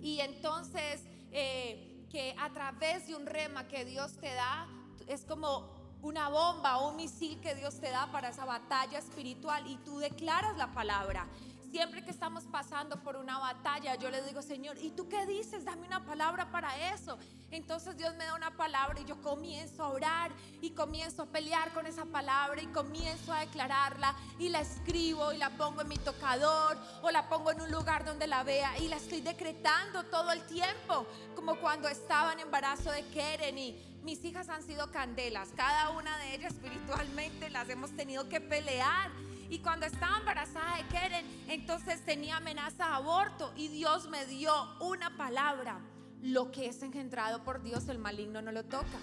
Y 0.03 0.19
entonces, 0.19 1.01
eh, 1.31 2.05
que 2.11 2.35
a 2.37 2.51
través 2.51 3.07
de 3.07 3.15
un 3.15 3.25
rema 3.25 3.67
que 3.67 3.85
Dios 3.85 4.19
te 4.19 4.31
da, 4.35 4.67
es 5.07 5.25
como 5.25 5.80
una 6.01 6.29
bomba 6.29 6.77
o 6.79 6.89
un 6.89 6.95
misil 6.95 7.39
que 7.39 7.55
Dios 7.55 7.79
te 7.79 7.89
da 7.89 8.11
para 8.11 8.29
esa 8.29 8.45
batalla 8.45 8.99
espiritual 8.99 9.67
y 9.67 9.77
tú 9.77 9.99
declaras 9.99 10.57
la 10.57 10.71
palabra. 10.73 11.27
Siempre 11.71 12.03
que 12.03 12.11
estamos 12.11 12.43
pasando 12.43 13.01
por 13.01 13.15
una 13.15 13.39
batalla, 13.39 13.95
yo 13.95 14.11
le 14.11 14.21
digo, 14.23 14.41
Señor, 14.41 14.77
¿y 14.81 14.89
tú 14.89 15.07
qué 15.07 15.25
dices? 15.25 15.63
Dame 15.63 15.87
una 15.87 16.03
palabra 16.03 16.51
para 16.51 16.93
eso. 16.93 17.17
Entonces 17.49 17.95
Dios 17.95 18.13
me 18.15 18.25
da 18.25 18.35
una 18.35 18.57
palabra 18.57 18.99
y 18.99 19.05
yo 19.05 19.21
comienzo 19.21 19.81
a 19.83 19.87
orar 19.87 20.31
y 20.61 20.71
comienzo 20.71 21.23
a 21.23 21.25
pelear 21.27 21.71
con 21.71 21.87
esa 21.87 22.03
palabra 22.03 22.61
y 22.61 22.65
comienzo 22.67 23.31
a 23.31 23.39
declararla 23.39 24.13
y 24.37 24.49
la 24.49 24.59
escribo 24.59 25.31
y 25.31 25.37
la 25.37 25.49
pongo 25.51 25.79
en 25.81 25.87
mi 25.87 25.97
tocador 25.97 26.77
o 27.03 27.09
la 27.09 27.29
pongo 27.29 27.51
en 27.51 27.61
un 27.61 27.71
lugar 27.71 28.03
donde 28.03 28.27
la 28.27 28.43
vea 28.43 28.77
y 28.79 28.89
la 28.89 28.97
estoy 28.97 29.21
decretando 29.21 30.03
todo 30.03 30.33
el 30.33 30.45
tiempo, 30.47 31.05
como 31.35 31.55
cuando 31.55 31.87
estaba 31.87 32.33
en 32.33 32.41
embarazo 32.41 32.91
de 32.91 33.05
Keren 33.07 33.57
y 33.57 33.90
mis 34.03 34.23
hijas 34.25 34.49
han 34.49 34.63
sido 34.63 34.91
candelas, 34.91 35.49
cada 35.55 35.89
una 35.91 36.17
de 36.17 36.35
ellas 36.35 36.53
espiritualmente 36.53 37.49
las 37.49 37.69
hemos 37.69 37.91
tenido 37.91 38.27
que 38.29 38.41
pelear 38.41 39.11
y 39.51 39.59
cuando 39.59 39.85
estaba 39.85 40.17
embarazada 40.17 40.77
de 40.77 40.87
Keren, 40.87 41.25
entonces 41.49 42.05
tenía 42.05 42.37
amenaza 42.37 42.85
de 42.85 42.93
aborto 42.93 43.51
y 43.57 43.67
Dios 43.67 44.07
me 44.09 44.25
dio 44.25 44.53
una 44.79 45.17
palabra. 45.17 45.81
Lo 46.21 46.51
que 46.51 46.67
es 46.67 46.81
engendrado 46.83 47.43
por 47.43 47.61
Dios, 47.61 47.89
el 47.89 47.97
maligno 47.97 48.41
no 48.41 48.53
lo 48.53 48.63
toca. 48.63 48.97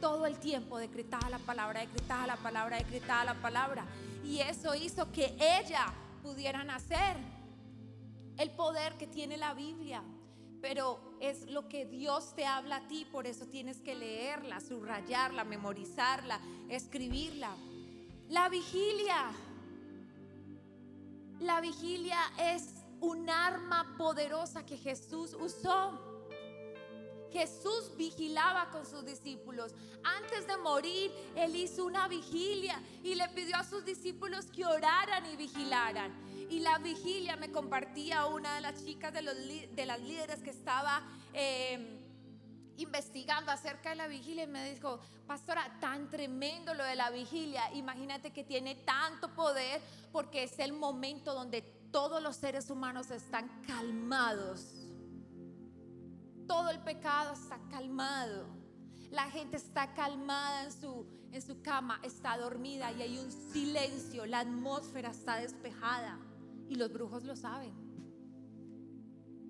Todo 0.00 0.26
el 0.26 0.38
tiempo 0.38 0.78
decretaba 0.78 1.28
la 1.28 1.40
palabra, 1.40 1.80
decretaba 1.80 2.28
la 2.28 2.36
palabra, 2.36 2.76
decretaba 2.76 3.24
la 3.24 3.34
palabra. 3.34 3.86
Y 4.24 4.38
eso 4.38 4.72
hizo 4.76 5.10
que 5.10 5.34
ella 5.40 5.92
pudiera 6.22 6.62
nacer. 6.62 7.16
El 8.36 8.52
poder 8.52 8.96
que 8.98 9.08
tiene 9.08 9.36
la 9.36 9.52
Biblia. 9.52 10.04
Pero 10.60 11.00
es 11.20 11.46
lo 11.50 11.68
que 11.68 11.86
Dios 11.86 12.34
te 12.34 12.44
habla 12.44 12.76
a 12.76 12.88
ti, 12.88 13.06
por 13.10 13.26
eso 13.26 13.46
tienes 13.46 13.80
que 13.80 13.94
leerla, 13.94 14.60
subrayarla, 14.60 15.44
memorizarla, 15.44 16.40
escribirla. 16.68 17.56
La 18.28 18.48
vigilia 18.48 19.32
la 21.40 21.60
vigilia 21.60 22.18
es 22.36 22.64
un 23.00 23.30
arma 23.30 23.94
poderosa 23.96 24.66
que 24.66 24.76
Jesús 24.76 25.36
usó. 25.38 26.04
Jesús 27.30 27.92
vigilaba 27.96 28.70
con 28.70 28.84
sus 28.84 29.04
discípulos. 29.04 29.72
Antes 30.02 30.48
de 30.48 30.56
morir, 30.56 31.12
Él 31.36 31.54
hizo 31.54 31.84
una 31.84 32.08
vigilia 32.08 32.82
y 33.04 33.14
le 33.14 33.28
pidió 33.28 33.56
a 33.56 33.64
sus 33.64 33.84
discípulos 33.84 34.46
que 34.46 34.66
oraran 34.66 35.26
y 35.26 35.36
vigilaran. 35.36 36.12
Y 36.50 36.60
la 36.60 36.78
vigilia 36.78 37.36
me 37.36 37.52
compartía 37.52 38.26
una 38.26 38.54
de 38.54 38.60
las 38.60 38.84
chicas 38.84 39.12
de, 39.12 39.22
los, 39.22 39.34
de 39.36 39.86
las 39.86 40.00
líderes 40.00 40.42
que 40.42 40.50
estaba... 40.50 41.02
Eh, 41.32 42.04
investigando 42.78 43.50
acerca 43.50 43.90
de 43.90 43.96
la 43.96 44.06
vigilia 44.06 44.44
y 44.44 44.46
me 44.46 44.70
dijo, 44.70 45.00
pastora, 45.26 45.78
tan 45.80 46.08
tremendo 46.08 46.74
lo 46.74 46.84
de 46.84 46.94
la 46.94 47.10
vigilia. 47.10 47.72
Imagínate 47.74 48.32
que 48.32 48.44
tiene 48.44 48.76
tanto 48.76 49.34
poder 49.34 49.82
porque 50.12 50.44
es 50.44 50.58
el 50.60 50.72
momento 50.72 51.34
donde 51.34 51.62
todos 51.90 52.22
los 52.22 52.36
seres 52.36 52.70
humanos 52.70 53.10
están 53.10 53.48
calmados. 53.66 54.74
Todo 56.46 56.70
el 56.70 56.78
pecado 56.80 57.34
está 57.34 57.58
calmado. 57.68 58.46
La 59.10 59.28
gente 59.30 59.56
está 59.56 59.92
calmada 59.94 60.64
en 60.64 60.72
su, 60.72 61.06
en 61.32 61.42
su 61.42 61.60
cama, 61.62 61.98
está 62.04 62.38
dormida 62.38 62.92
y 62.92 63.02
hay 63.02 63.18
un 63.18 63.32
silencio. 63.32 64.24
La 64.24 64.40
atmósfera 64.40 65.10
está 65.10 65.36
despejada 65.36 66.18
y 66.68 66.74
los 66.76 66.92
brujos 66.92 67.24
lo 67.24 67.36
saben. 67.36 67.72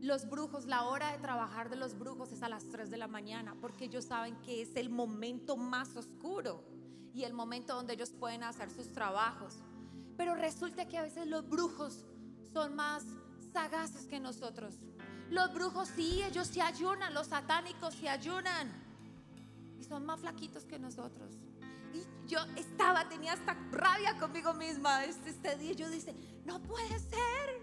Los 0.01 0.29
brujos, 0.29 0.67
la 0.67 0.85
hora 0.85 1.11
de 1.13 1.19
trabajar 1.19 1.71
de 1.71 1.77
los 1.77 1.99
brujos 1.99 2.31
es 2.31 2.43
a 2.43 2.49
las 2.49 2.69
3 2.69 2.89
de 2.89 2.97
la 2.97 3.09
mañana, 3.09 3.57
porque 3.61 3.87
ellos 3.87 4.05
saben 4.05 4.37
que 4.43 4.63
es 4.63 4.77
el 4.77 4.91
momento 4.91 5.57
más 5.57 5.97
oscuro 5.97 6.63
y 7.13 7.25
el 7.25 7.33
momento 7.33 7.75
donde 7.75 7.95
ellos 7.95 8.11
pueden 8.11 8.45
hacer 8.45 8.71
sus 8.71 8.93
trabajos. 8.93 9.57
Pero 10.17 10.37
resulta 10.37 10.87
que 10.87 10.99
a 10.99 11.03
veces 11.03 11.27
los 11.27 11.49
brujos 11.49 12.05
son 12.53 12.77
más 12.77 13.05
sagaces 13.53 14.07
que 14.07 14.21
nosotros. 14.21 14.77
Los 15.31 15.53
brujos 15.53 15.89
sí, 15.89 16.23
ellos 16.23 16.47
se 16.47 16.63
ayunan, 16.63 17.13
los 17.13 17.27
satánicos 17.27 17.95
se 17.95 18.09
ayunan 18.09 18.71
y 19.81 19.85
son 19.85 20.07
más 20.07 20.21
flaquitos 20.21 20.65
que 20.65 20.79
nosotros. 20.79 21.33
Y 21.93 22.29
yo 22.29 22.39
estaba, 22.57 23.09
tenía 23.09 23.33
hasta 23.33 23.55
rabia 23.73 24.17
conmigo 24.19 24.55
misma 24.55 25.05
este, 25.05 25.31
este 25.31 25.57
día. 25.57 25.73
Yo 25.73 25.91
dije, 25.91 26.15
no 26.49 26.61
puede 26.63 26.99
ser. 26.99 27.61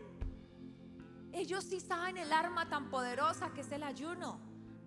Ellos 1.33 1.63
sí 1.65 1.79
saben 1.79 2.17
el 2.17 2.31
arma 2.31 2.69
tan 2.69 2.89
poderosa 2.89 3.51
que 3.53 3.61
es 3.61 3.71
el 3.71 3.83
ayuno. 3.83 4.39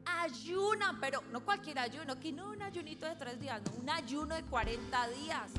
Ayunan, 0.07 1.01
pero 1.01 1.23
no 1.33 1.45
cualquier 1.45 1.81
ayuno, 1.81 2.19
que 2.19 2.33
no 2.33 2.51
un 2.51 2.63
ayunito 2.63 3.05
de 3.07 3.17
tres 3.17 3.39
días, 3.39 3.61
no, 3.67 3.73
un 3.83 3.91
ayuno 3.91 4.37
de 4.37 4.45
40 4.45 5.09
días. 5.09 5.51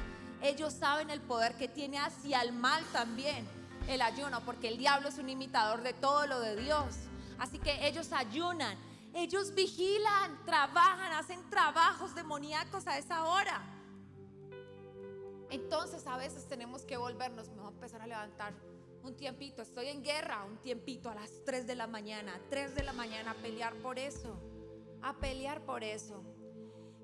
Ellos 0.41 0.73
saben 0.73 1.09
el 1.09 1.21
poder 1.21 1.55
que 1.57 1.67
tiene 1.67 1.99
hacia 1.99 2.41
el 2.41 2.53
mal 2.53 2.83
también 2.93 3.45
el 3.87 4.01
ayuno, 4.01 4.39
porque 4.45 4.69
el 4.69 4.77
diablo 4.77 5.09
es 5.09 5.17
un 5.17 5.29
imitador 5.29 5.81
de 5.81 5.93
todo 5.93 6.25
lo 6.25 6.39
de 6.39 6.55
Dios. 6.55 6.95
Así 7.39 7.59
que 7.59 7.87
ellos 7.87 8.11
ayunan, 8.13 8.77
ellos 9.13 9.53
vigilan, 9.53 10.45
trabajan, 10.45 11.11
hacen 11.13 11.41
trabajos 11.49 12.15
demoníacos 12.15 12.87
a 12.87 12.97
esa 12.97 13.25
hora. 13.25 13.61
Entonces 15.49 16.05
a 16.07 16.17
veces 16.17 16.47
tenemos 16.47 16.83
que 16.83 16.97
volvernos, 16.97 17.49
me 17.49 17.57
voy 17.57 17.67
a 17.67 17.69
empezar 17.69 18.01
a 18.01 18.07
levantar 18.07 18.53
un 19.03 19.15
tiempito, 19.15 19.61
estoy 19.61 19.87
en 19.87 20.03
guerra, 20.03 20.43
un 20.43 20.57
tiempito 20.57 21.09
a 21.09 21.15
las 21.15 21.43
3 21.45 21.65
de 21.65 21.75
la 21.75 21.87
mañana, 21.87 22.39
3 22.49 22.75
de 22.75 22.83
la 22.83 22.93
mañana 22.93 23.31
a 23.31 23.33
pelear 23.35 23.73
por 23.75 23.97
eso, 23.97 24.39
a 25.01 25.13
pelear 25.17 25.65
por 25.65 25.83
eso. 25.83 26.23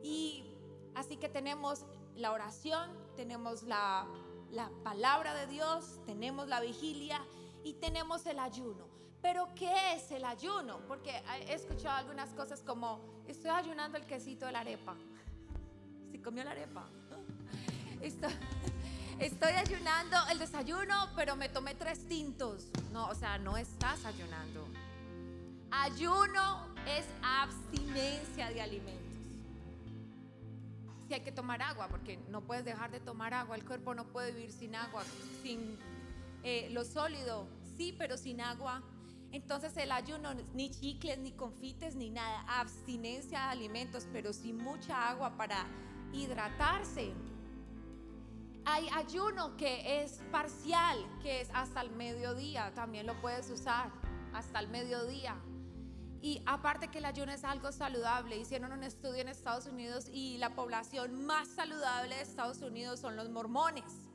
Y 0.04 0.44
así 0.94 1.18
que 1.18 1.30
tenemos 1.30 1.86
la 2.16 2.32
oración, 2.32 2.90
tenemos 3.16 3.64
la, 3.64 4.08
la 4.52 4.70
palabra 4.84 5.34
de 5.34 5.48
Dios, 5.48 6.00
tenemos 6.06 6.48
la 6.48 6.60
vigilia 6.60 7.26
y 7.64 7.74
tenemos 7.74 8.26
el 8.26 8.40
ayuno. 8.40 8.88
Pero 9.22 9.48
¿qué 9.56 9.96
es 9.96 10.12
el 10.12 10.24
ayuno? 10.24 10.86
Porque 10.88 11.12
he 11.48 11.54
escuchado 11.54 11.98
algunas 11.98 12.34
cosas 12.36 12.62
como, 12.62 13.24
estoy 13.28 13.50
ayunando 13.50 13.98
el 13.98 14.06
quesito 14.06 14.46
de 14.46 14.52
la 14.52 14.60
arepa. 14.60 14.96
Si 16.12 16.22
comió 16.22 16.44
la 16.46 16.52
arepa. 16.52 16.88
Esto, 18.06 18.28
estoy 19.20 19.54
ayunando 19.54 20.16
el 20.32 20.38
desayuno, 20.38 21.10
pero 21.16 21.36
me 21.36 21.50
tomé 21.50 21.74
tres 21.74 22.08
tintos. 22.08 22.68
No, 22.94 23.08
o 23.08 23.16
sea, 23.16 23.40
no 23.40 23.58
estás 23.58 24.06
ayunando. 24.06 24.68
Ayuno 25.72 26.68
es 26.86 27.06
abstinencia 27.24 28.52
de 28.52 28.62
alimentos. 28.62 29.02
Si 31.08 31.16
hay 31.16 31.22
que 31.22 31.32
tomar 31.32 31.64
agua, 31.64 31.88
porque 31.88 32.18
no 32.30 32.42
puedes 32.42 32.64
dejar 32.64 32.92
de 32.92 33.00
tomar 33.00 33.34
agua, 33.34 33.56
el 33.56 33.66
cuerpo 33.66 33.96
no 33.96 34.06
puede 34.06 34.32
vivir 34.34 34.52
sin 34.52 34.76
agua, 34.76 35.04
sin 35.42 35.76
eh, 36.44 36.70
lo 36.74 36.86
sólido, 36.86 37.48
sí, 37.76 37.96
pero 37.98 38.18
sin 38.18 38.40
agua. 38.40 38.84
Entonces 39.32 39.76
el 39.78 39.92
ayuno, 39.92 40.36
ni 40.54 40.70
chicles, 40.70 41.18
ni 41.18 41.32
confites, 41.32 41.96
ni 41.96 42.12
nada, 42.12 42.46
abstinencia 42.60 43.40
de 43.40 43.46
alimentos, 43.46 44.06
pero 44.14 44.32
sin 44.32 44.58
mucha 44.58 45.10
agua 45.10 45.36
para 45.38 45.66
hidratarse. 46.14 47.12
Hay 48.68 48.90
ayuno 48.96 49.56
que 49.58 50.04
es 50.04 50.24
parcial, 50.32 50.98
que 51.22 51.42
es 51.42 51.50
hasta 51.54 51.82
el 51.82 51.92
mediodía, 51.92 52.74
también 52.74 53.06
lo 53.06 53.20
puedes 53.22 53.50
usar, 53.52 53.92
hasta 54.34 54.60
el 54.60 54.68
mediodía. 54.70 55.40
Y 56.20 56.42
aparte 56.48 56.88
que 56.88 56.98
el 56.98 57.06
ayuno 57.06 57.32
es 57.32 57.44
algo 57.44 57.72
saludable, 57.72 58.38
hicieron 58.38 58.72
un 58.72 58.82
estudio 58.82 59.22
en 59.22 59.28
Estados 59.28 59.68
Unidos 59.68 60.10
y 60.12 60.40
la 60.40 60.56
población 60.56 61.24
más 61.26 61.48
saludable 61.50 62.16
de 62.16 62.22
Estados 62.22 62.64
Unidos 62.64 63.00
son 63.00 63.16
los 63.16 63.30
mormones, 63.30 64.10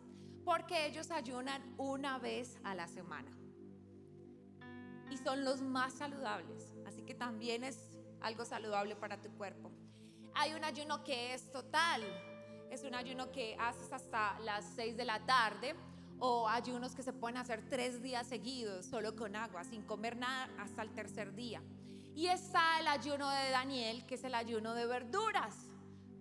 porque 0.45 0.87
ellos 0.87 1.12
ayunan 1.12 1.62
una 1.78 2.19
vez 2.19 2.59
a 2.64 2.75
la 2.75 2.88
semana. 2.88 3.30
Y 5.12 5.16
son 5.19 5.45
los 5.45 5.62
más 5.62 5.92
saludables, 5.92 6.73
así 6.88 7.02
que 7.02 7.14
también 7.14 7.62
es 7.62 8.00
algo 8.21 8.45
saludable 8.45 8.97
para 8.97 9.21
tu 9.21 9.30
cuerpo. 9.30 9.71
Hay 10.35 10.54
un 10.54 10.64
ayuno 10.64 11.04
que 11.04 11.35
es 11.35 11.52
total, 11.52 12.02
es 12.70 12.84
un 12.84 12.94
ayuno 12.94 13.30
que 13.32 13.56
haces 13.58 13.92
hasta 13.92 14.38
las 14.40 14.64
6 14.76 14.96
de 14.96 15.04
la 15.04 15.18
tarde 15.26 15.74
o 16.20 16.48
ayunos 16.48 16.94
que 16.94 17.02
se 17.02 17.12
pueden 17.12 17.36
hacer 17.36 17.62
tres 17.68 18.02
días 18.02 18.26
seguidos 18.26 18.86
solo 18.86 19.16
con 19.16 19.34
agua, 19.34 19.64
sin 19.64 19.82
comer 19.82 20.16
nada 20.16 20.48
hasta 20.58 20.82
el 20.82 20.90
tercer 20.90 21.34
día. 21.34 21.62
Y 22.14 22.26
está 22.26 22.78
el 22.78 22.88
ayuno 22.88 23.28
de 23.28 23.50
Daniel, 23.50 24.04
que 24.06 24.14
es 24.16 24.24
el 24.24 24.34
ayuno 24.34 24.74
de 24.74 24.86
verduras. 24.86 25.56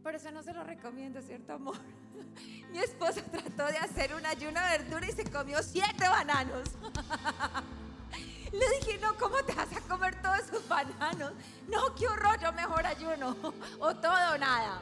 Pero 0.03 0.17
eso 0.17 0.31
no 0.31 0.41
se 0.41 0.53
lo 0.53 0.63
recomiendo, 0.63 1.21
¿cierto, 1.21 1.53
amor? 1.53 1.77
Mi 2.71 2.79
esposo 2.79 3.21
trató 3.31 3.65
de 3.67 3.77
hacer 3.77 4.15
un 4.15 4.25
ayuno 4.25 4.59
de 4.61 4.77
verdura 4.77 5.07
y 5.07 5.11
se 5.11 5.29
comió 5.29 5.61
siete 5.61 6.07
bananos. 6.07 6.69
Le 8.51 8.65
dije, 8.79 8.97
no, 8.99 9.15
¿cómo 9.17 9.43
te 9.43 9.53
vas 9.53 9.75
a 9.75 9.81
comer 9.81 10.19
todos 10.21 10.39
esos 10.39 10.67
bananos? 10.67 11.33
No, 11.67 11.93
qué 11.95 12.07
horror, 12.07 12.39
yo 12.39 12.51
mejor 12.53 12.85
ayuno. 12.85 13.35
O 13.79 13.95
todo 13.95 14.33
o 14.33 14.37
nada. 14.37 14.81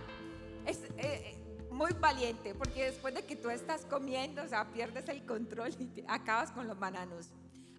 Es, 0.66 0.80
eh, 0.98 1.37
muy 1.78 1.94
valiente, 1.94 2.56
porque 2.56 2.86
después 2.86 3.14
de 3.14 3.26
que 3.26 3.36
tú 3.36 3.50
estás 3.50 3.86
comiendo, 3.86 4.44
o 4.44 4.48
sea, 4.48 4.66
pierdes 4.72 5.08
el 5.10 5.26
control 5.26 5.72
y 5.80 6.04
acabas 6.08 6.52
con 6.52 6.68
los 6.68 6.78
bananos. 6.78 7.30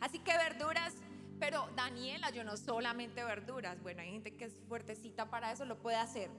Así 0.01 0.21
que 0.21 0.33
verduras, 0.37 0.95
pero 1.41 1.69
Daniel 1.77 2.23
ayunó 2.25 2.57
solamente 2.57 3.25
verduras. 3.25 3.83
Bueno, 3.83 4.03
hay 4.03 4.13
gente 4.13 4.37
que 4.37 4.47
es 4.47 4.55
fuertecita 4.69 5.29
para 5.29 5.53
eso, 5.53 5.65
lo 5.65 5.79
puede 5.79 5.97
hacer. 5.97 6.31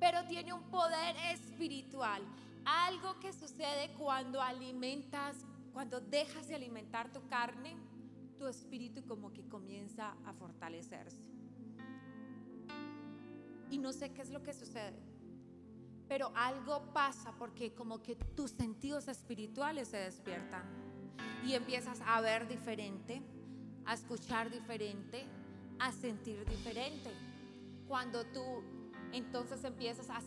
Pero 0.00 0.24
tiene 0.26 0.52
un 0.52 0.64
poder 0.64 1.16
espiritual. 1.32 2.22
Algo 2.64 3.18
que 3.20 3.32
sucede 3.32 3.92
cuando 3.96 4.42
alimentas 4.42 5.36
cuando 5.72 6.00
dejas 6.00 6.48
de 6.48 6.54
alimentar 6.54 7.10
tu 7.12 7.26
carne, 7.26 7.76
tu 8.38 8.46
espíritu 8.46 9.04
como 9.06 9.32
que 9.32 9.48
comienza 9.48 10.14
a 10.26 10.32
fortalecerse. 10.34 11.18
Y 13.70 13.78
no 13.78 13.92
sé 13.92 14.12
qué 14.12 14.20
es 14.20 14.30
lo 14.30 14.42
que 14.42 14.52
sucede, 14.52 14.98
pero 16.12 16.30
algo 16.34 16.92
pasa 16.92 17.32
porque 17.38 17.72
como 17.72 18.02
que 18.02 18.16
tus 18.16 18.50
sentidos 18.50 19.08
espirituales 19.08 19.88
se 19.88 19.96
despiertan 19.96 20.62
y 21.42 21.54
empiezas 21.54 22.02
a 22.04 22.20
ver 22.20 22.46
diferente, 22.46 23.22
a 23.86 23.94
escuchar 23.94 24.50
diferente, 24.50 25.24
a 25.78 25.90
sentir 25.90 26.44
diferente. 26.44 27.10
Cuando 27.88 28.26
tú 28.26 28.42
entonces 29.14 29.64
empiezas 29.64 30.10
a 30.10 30.20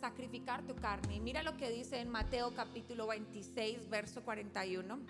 sacrificar 0.00 0.64
tu 0.64 0.76
carne. 0.76 1.18
Mira 1.18 1.42
lo 1.42 1.56
que 1.56 1.70
dice 1.70 1.98
en 1.98 2.08
Mateo 2.08 2.54
capítulo 2.54 3.08
26, 3.08 3.90
verso 3.90 4.22
41. 4.22 5.00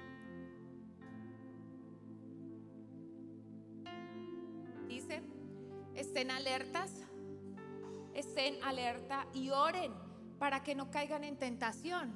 Dice, 4.88 5.22
estén 5.94 6.30
alertas, 6.30 6.90
estén 8.14 8.56
alerta 8.64 9.26
y 9.34 9.50
oren 9.50 9.92
para 10.42 10.64
que 10.64 10.74
no 10.74 10.90
caigan 10.90 11.22
en 11.22 11.36
tentación. 11.36 12.12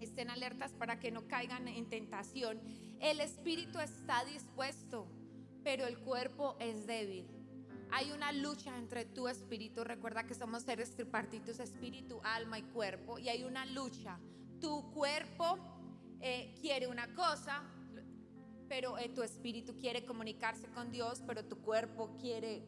Estén 0.00 0.28
alertas 0.28 0.74
para 0.74 1.00
que 1.00 1.10
no 1.10 1.26
caigan 1.28 1.66
en 1.66 1.88
tentación. 1.88 2.60
El 3.00 3.20
espíritu 3.22 3.78
está 3.78 4.22
dispuesto, 4.26 5.06
pero 5.64 5.86
el 5.86 5.98
cuerpo 6.00 6.56
es 6.60 6.86
débil. 6.86 7.26
Hay 7.90 8.10
una 8.10 8.32
lucha 8.32 8.76
entre 8.76 9.06
tu 9.06 9.28
espíritu. 9.28 9.82
Recuerda 9.82 10.24
que 10.26 10.34
somos 10.34 10.64
seres 10.64 10.94
tripartitos, 10.94 11.58
espíritu, 11.58 12.20
alma 12.22 12.58
y 12.58 12.64
cuerpo. 12.64 13.18
Y 13.18 13.30
hay 13.30 13.44
una 13.44 13.64
lucha. 13.64 14.18
Tu 14.60 14.92
cuerpo 14.92 15.58
eh, 16.20 16.54
quiere 16.60 16.86
una 16.86 17.14
cosa, 17.14 17.62
pero 18.68 18.98
eh, 18.98 19.08
tu 19.08 19.22
espíritu 19.22 19.78
quiere 19.78 20.04
comunicarse 20.04 20.68
con 20.68 20.92
Dios, 20.92 21.22
pero 21.26 21.46
tu 21.46 21.62
cuerpo 21.62 22.14
quiere 22.20 22.62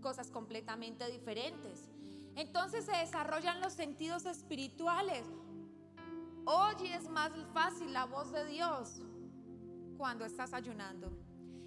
cosas 0.00 0.30
completamente 0.30 1.10
diferentes. 1.10 1.88
Entonces 2.36 2.84
se 2.84 2.94
desarrollan 2.96 3.60
los 3.60 3.72
sentidos 3.72 4.26
espirituales. 4.26 5.26
Hoy 6.44 6.88
es 6.92 7.08
más 7.08 7.32
fácil 7.54 7.92
la 7.94 8.04
voz 8.04 8.30
de 8.30 8.44
Dios 8.44 9.00
cuando 9.96 10.26
estás 10.26 10.52
ayunando. 10.52 11.10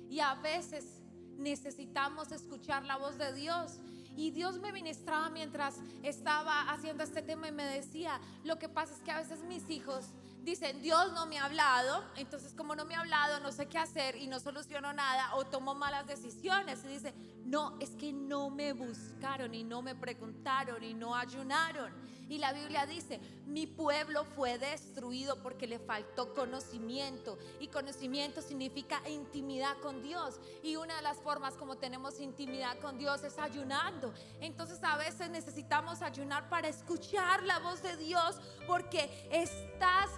Y 0.09 0.19
a 0.19 0.35
veces 0.35 1.01
necesitamos 1.37 2.31
escuchar 2.31 2.85
la 2.85 2.97
voz 2.97 3.17
de 3.17 3.33
Dios. 3.33 3.79
Y 4.15 4.29
Dios 4.29 4.59
me 4.59 4.71
ministraba 4.71 5.29
mientras 5.31 5.79
estaba 6.03 6.69
haciendo 6.69 7.03
este 7.03 7.23
tema 7.23 7.47
y 7.47 7.51
me 7.51 7.65
decía, 7.65 8.19
lo 8.43 8.59
que 8.59 8.69
pasa 8.69 8.93
es 8.93 9.01
que 9.01 9.11
a 9.11 9.17
veces 9.17 9.43
mis 9.43 9.67
hijos 9.71 10.13
dicen, 10.43 10.81
Dios 10.81 11.11
no 11.13 11.25
me 11.25 11.37
ha 11.37 11.45
hablado, 11.45 12.03
entonces 12.15 12.53
como 12.53 12.75
no 12.75 12.85
me 12.85 12.95
ha 12.95 13.01
hablado, 13.01 13.39
no 13.39 13.51
sé 13.51 13.67
qué 13.67 13.77
hacer 13.77 14.15
y 14.15 14.27
no 14.27 14.39
soluciono 14.39 14.93
nada 14.93 15.35
o 15.35 15.45
tomo 15.45 15.75
malas 15.75 16.07
decisiones. 16.07 16.83
Y 16.85 16.87
dice, 16.87 17.13
no, 17.45 17.77
es 17.79 17.91
que 17.91 18.13
no 18.13 18.49
me 18.49 18.73
buscaron 18.73 19.53
y 19.53 19.63
no 19.63 19.81
me 19.81 19.95
preguntaron 19.95 20.83
y 20.83 20.93
no 20.93 21.15
ayunaron. 21.15 21.91
Y 22.29 22.37
la 22.37 22.53
Biblia 22.53 22.85
dice, 22.85 23.19
mi 23.47 23.65
pueblo 23.65 24.23
fue 24.23 24.59
destruido 24.59 25.41
porque 25.41 25.65
le 25.65 25.79
faltó 25.79 26.35
conocimiento. 26.35 27.39
Y 27.59 27.69
conocimiento 27.69 28.43
significa 28.43 29.01
intimidad 29.09 29.75
con 29.81 30.03
Dios. 30.03 30.39
Y 30.61 30.75
una 30.75 30.95
de 30.95 31.01
las 31.01 31.17
formas 31.17 31.55
como 31.55 31.77
tenemos 31.77 32.19
intimidad 32.19 32.77
con 32.79 32.99
Dios 32.99 33.23
es 33.23 33.39
ayunando. 33.39 34.13
Entonces 34.41 34.79
a 34.83 34.95
veces 34.97 35.31
necesitamos 35.31 36.03
ayunar 36.03 36.49
para 36.49 36.67
escuchar 36.67 37.41
la 37.41 37.57
voz 37.57 37.81
de 37.81 37.97
Dios 37.97 38.39
porque 38.67 39.27
estás 39.31 40.11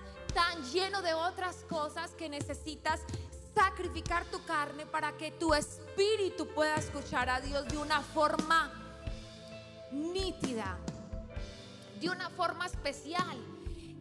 lleno 0.61 1.01
de 1.01 1.13
otras 1.13 1.57
cosas 1.69 2.11
que 2.11 2.29
necesitas 2.29 3.01
sacrificar 3.53 4.25
tu 4.25 4.43
carne 4.45 4.85
para 4.85 5.17
que 5.17 5.31
tu 5.31 5.53
espíritu 5.53 6.47
pueda 6.47 6.75
escuchar 6.75 7.29
a 7.29 7.41
Dios 7.41 7.67
de 7.67 7.77
una 7.77 8.01
forma 8.01 8.71
nítida 9.91 10.77
de 12.01 12.09
una 12.09 12.29
forma 12.31 12.65
especial. 12.65 13.37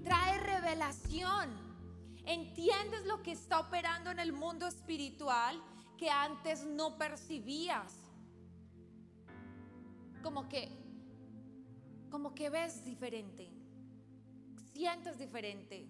Trae 0.03 0.39
revelación. 0.41 1.51
Entiendes 2.25 3.05
lo 3.05 3.23
que 3.23 3.33
está 3.33 3.61
operando 3.61 4.11
en 4.11 4.19
el 4.19 4.33
mundo 4.33 4.67
espiritual 4.67 5.63
que 5.99 6.09
antes 6.09 6.65
no 6.65 6.97
percibías. 6.97 7.93
Como 10.23 10.49
que, 10.49 10.71
como 12.11 12.35
que 12.35 12.49
ves 12.51 12.85
diferente, 12.85 13.51
sientes 14.73 15.19
diferente. 15.19 15.87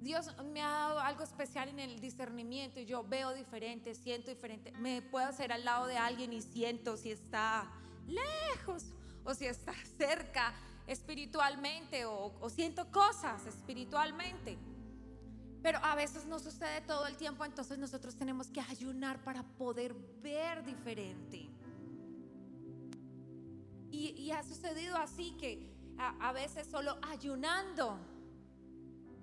Dios 0.00 0.34
me 0.52 0.62
ha 0.62 0.70
dado 0.70 0.98
algo 1.00 1.22
especial 1.22 1.68
en 1.68 1.78
el 1.78 2.00
discernimiento 2.00 2.80
y 2.80 2.86
yo 2.86 3.04
veo 3.04 3.34
diferente, 3.34 3.94
siento 3.94 4.30
diferente. 4.30 4.72
Me 4.72 5.02
puedo 5.02 5.26
hacer 5.26 5.52
al 5.52 5.64
lado 5.64 5.86
de 5.86 5.98
alguien 5.98 6.32
y 6.32 6.40
siento 6.40 6.96
si 6.96 7.10
está 7.10 7.70
lejos 8.06 8.86
o 9.24 9.34
si 9.34 9.44
está 9.44 9.74
cerca 9.98 10.54
espiritualmente 10.86 12.06
o, 12.06 12.48
siento 12.48 12.90
cosas 12.90 13.44
espiritualmente. 13.46 14.56
Pero 15.62 15.78
a 15.82 15.94
veces 15.94 16.24
no 16.24 16.38
sucede 16.38 16.80
todo 16.80 17.06
el 17.06 17.16
tiempo, 17.16 17.44
entonces 17.44 17.76
nosotros 17.76 18.16
tenemos 18.16 18.48
que 18.48 18.60
ayunar 18.60 19.22
para 19.22 19.42
poder 19.42 19.94
ver 20.22 20.64
diferente. 20.64 21.50
Y, 23.90 24.30
ha 24.30 24.42
sucedido 24.42 24.96
así 24.96 25.32
que 25.32 25.74
a, 25.98 26.28
a, 26.28 26.32
veces 26.32 26.66
solo 26.66 26.96
ayunando. 27.02 27.98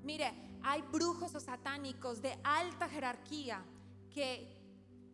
Mire, 0.03 0.46
hay 0.63 0.81
brujos 0.81 1.35
o 1.35 1.39
satánicos 1.39 2.21
de 2.21 2.37
alta 2.43 2.87
jerarquía 2.89 3.63
que 4.13 4.57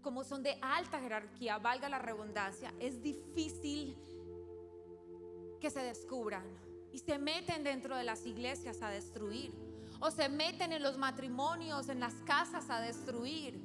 como 0.03 0.23
son 0.23 0.43
de 0.43 0.59
alta 0.61 0.99
jerarquía, 0.99 1.57
valga 1.57 1.89
la 1.89 1.97
redundancia, 1.97 2.73
es 2.79 3.01
difícil 3.01 3.97
que 5.59 5.71
se 5.71 5.79
descubran 5.79 6.43
y 6.91 6.99
se 6.99 7.17
meten 7.17 7.63
dentro 7.63 7.95
de 7.95 8.03
las 8.03 8.25
iglesias 8.25 8.81
a 8.81 8.89
destruir 8.89 9.51
o 10.01 10.11
se 10.11 10.27
meten 10.27 10.73
en 10.73 10.83
los 10.83 10.97
matrimonios, 10.97 11.87
en 11.87 12.01
las 12.01 12.13
casas 12.25 12.69
a 12.69 12.81
destruir. 12.81 13.63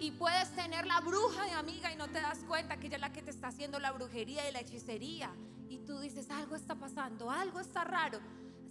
Y 0.00 0.10
puedes 0.10 0.50
tener 0.56 0.84
la 0.84 1.00
bruja 1.00 1.44
de 1.44 1.52
amiga 1.52 1.92
y 1.92 1.96
no 1.96 2.08
te 2.08 2.20
das 2.20 2.40
cuenta 2.40 2.78
que 2.78 2.88
ella 2.88 2.96
es 2.96 3.00
la 3.00 3.12
que 3.12 3.22
te 3.22 3.30
está 3.30 3.48
haciendo 3.48 3.78
la 3.78 3.92
brujería 3.92 4.48
y 4.48 4.52
la 4.52 4.60
hechicería. 4.60 5.30
Y 5.68 5.78
tú 5.78 6.00
dices, 6.00 6.28
algo 6.30 6.56
está 6.56 6.74
pasando, 6.74 7.30
algo 7.30 7.60
está 7.60 7.84
raro. 7.84 8.18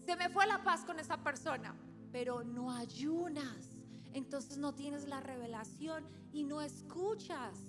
Se 0.05 0.17
me 0.17 0.29
fue 0.29 0.45
la 0.45 0.61
paz 0.63 0.83
con 0.83 0.99
esa 0.99 1.23
persona, 1.23 1.73
pero 2.13 2.43
no 2.43 2.71
ayunas. 2.71 3.71
Entonces 4.13 4.57
no 4.57 4.73
tienes 4.73 5.07
la 5.07 5.19
revelación 5.19 6.05
y 6.31 6.43
no 6.43 6.61
escuchas. 6.61 7.59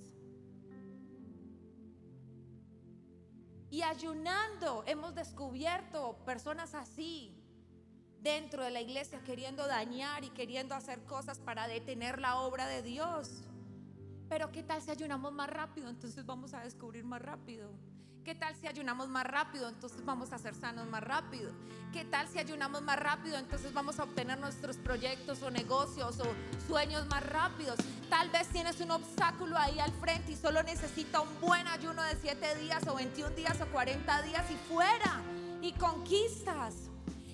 Y 3.70 3.82
ayunando 3.82 4.84
hemos 4.86 5.14
descubierto 5.14 6.18
personas 6.26 6.74
así 6.74 7.34
dentro 8.20 8.62
de 8.62 8.70
la 8.70 8.82
iglesia 8.82 9.20
queriendo 9.24 9.66
dañar 9.66 10.22
y 10.22 10.30
queriendo 10.30 10.74
hacer 10.74 11.02
cosas 11.04 11.38
para 11.38 11.66
detener 11.66 12.20
la 12.20 12.40
obra 12.40 12.68
de 12.68 12.82
Dios. 12.82 13.42
Pero 14.28 14.52
¿qué 14.52 14.62
tal 14.62 14.82
si 14.82 14.90
ayunamos 14.90 15.32
más 15.32 15.48
rápido? 15.48 15.88
Entonces 15.88 16.24
vamos 16.26 16.52
a 16.52 16.62
descubrir 16.62 17.04
más 17.04 17.22
rápido. 17.22 17.70
¿Qué 18.24 18.34
tal 18.34 18.56
si 18.56 18.66
ayunamos 18.66 19.08
más 19.08 19.26
rápido? 19.26 19.68
Entonces 19.68 20.02
vamos 20.02 20.32
a 20.32 20.38
ser 20.38 20.54
sanos 20.54 20.88
más 20.88 21.02
rápido. 21.02 21.52
¿Qué 21.92 22.06
tal 22.06 22.26
si 22.26 22.38
ayunamos 22.38 22.80
más 22.80 22.98
rápido? 22.98 23.36
Entonces 23.36 23.74
vamos 23.74 23.98
a 23.98 24.04
obtener 24.04 24.38
nuestros 24.38 24.78
proyectos 24.78 25.42
o 25.42 25.50
negocios 25.50 26.18
o 26.20 26.24
sueños 26.66 27.06
más 27.08 27.22
rápidos. 27.26 27.76
Tal 28.08 28.30
vez 28.30 28.48
tienes 28.48 28.80
un 28.80 28.92
obstáculo 28.92 29.58
ahí 29.58 29.78
al 29.78 29.92
frente 29.92 30.32
y 30.32 30.36
solo 30.36 30.62
necesita 30.62 31.20
un 31.20 31.38
buen 31.38 31.68
ayuno 31.68 32.02
de 32.02 32.16
7 32.16 32.54
días 32.56 32.86
o 32.88 32.94
21 32.94 33.36
días 33.36 33.60
o 33.60 33.66
40 33.66 34.22
días 34.22 34.50
y 34.50 34.54
fuera. 34.72 35.20
Y 35.60 35.72
conquistas. 35.72 36.74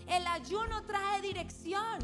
El 0.09 0.27
ayuno 0.27 0.83
trae 0.87 1.21
dirección. 1.21 2.01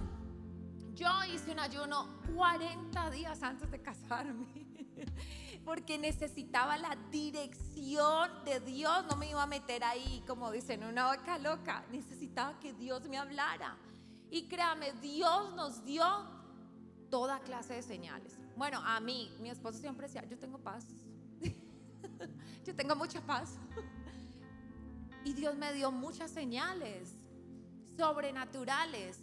Yo 0.95 1.11
hice 1.25 1.51
un 1.51 1.59
ayuno 1.59 2.21
40 2.37 3.11
días 3.11 3.43
antes 3.43 3.69
de 3.69 3.83
casarme 3.83 4.47
porque 5.67 5.99
necesitaba 5.99 6.79
la 6.79 6.97
dirección 7.11 8.31
de 8.45 8.61
Dios. 8.61 9.05
No 9.11 9.17
me 9.17 9.29
iba 9.29 9.43
a 9.43 9.49
meter 9.49 9.83
ahí, 9.83 10.23
como 10.25 10.53
dicen, 10.53 10.85
una 10.85 11.07
vaca 11.07 11.39
loca. 11.39 11.85
Necesitaba 11.91 12.61
que 12.61 12.73
Dios 12.73 13.09
me 13.09 13.19
hablara. 13.19 13.77
Y 14.31 14.47
créame, 14.47 14.93
Dios 15.03 15.53
nos 15.57 15.85
dio 15.85 16.07
toda 17.11 17.41
clase 17.41 17.75
de 17.75 17.83
señales. 17.83 18.39
Bueno, 18.57 18.81
a 18.85 19.01
mí, 19.01 19.35
mi 19.41 19.51
esposo 19.51 19.81
siempre 19.81 20.07
decía, 20.07 20.25
yo 20.25 20.39
tengo 20.39 20.59
paz. 20.59 20.87
yo 22.65 22.77
tengo 22.77 22.95
mucha 22.95 23.21
paz. 23.23 23.59
y 25.25 25.33
Dios 25.35 25.57
me 25.57 25.73
dio 25.73 25.91
muchas 25.91 26.31
señales 26.31 27.17
sobrenaturales 27.97 29.19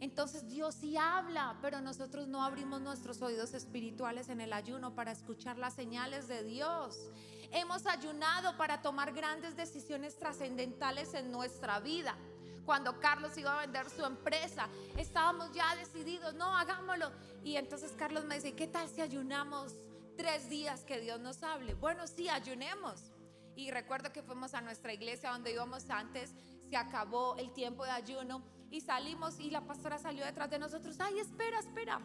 entonces 0.00 0.48
Dios 0.48 0.76
sí 0.76 0.96
habla, 0.96 1.58
pero 1.60 1.80
nosotros 1.80 2.28
no 2.28 2.42
abrimos 2.42 2.80
nuestros 2.80 3.20
oídos 3.20 3.52
espirituales 3.54 4.28
en 4.28 4.40
el 4.40 4.52
ayuno 4.52 4.94
para 4.94 5.10
escuchar 5.10 5.58
las 5.58 5.74
señales 5.74 6.28
de 6.28 6.44
Dios. 6.44 7.10
Hemos 7.50 7.86
ayunado 7.86 8.56
para 8.56 8.80
tomar 8.80 9.12
grandes 9.12 9.56
decisiones 9.56 10.16
trascendentales 10.16 11.14
en 11.14 11.32
nuestra 11.32 11.80
vida. 11.80 12.16
cuando 12.64 13.00
Carlos 13.00 13.34
iba 13.38 13.56
a 13.56 13.62
vender 13.62 13.88
su 13.88 14.04
empresa, 14.04 14.68
estábamos 14.98 15.50
ya 15.52 15.74
decididos, 15.74 16.34
no, 16.34 16.54
hagámoslo. 16.54 17.10
Y 17.42 17.56
entonces 17.56 17.92
Carlos 17.92 18.26
me 18.26 18.34
dice, 18.34 18.54
¿qué 18.54 18.66
tal 18.66 18.90
si 18.90 19.00
ayunamos 19.00 19.74
tres 20.18 20.50
días 20.50 20.84
que 20.84 21.00
Dios 21.00 21.18
nos 21.18 21.42
hable? 21.42 21.72
Bueno, 21.72 22.06
sí, 22.06 22.28
ayunemos. 22.28 23.10
Y 23.56 23.70
recuerdo 23.70 24.12
que 24.12 24.22
fuimos 24.22 24.52
a 24.52 24.60
nuestra 24.60 24.92
iglesia 24.92 25.30
donde 25.30 25.50
íbamos 25.50 25.88
antes, 25.88 26.34
se 26.68 26.76
acabó 26.76 27.36
el 27.38 27.54
tiempo 27.54 27.84
de 27.84 27.90
ayuno 27.90 28.44
y 28.70 28.80
salimos 28.80 29.40
y 29.40 29.50
la 29.50 29.66
pastora 29.66 29.98
salió 29.98 30.24
detrás 30.24 30.50
de 30.50 30.58
nosotros, 30.58 30.98
ay, 31.00 31.18
espera, 31.18 31.58
espera. 31.58 32.00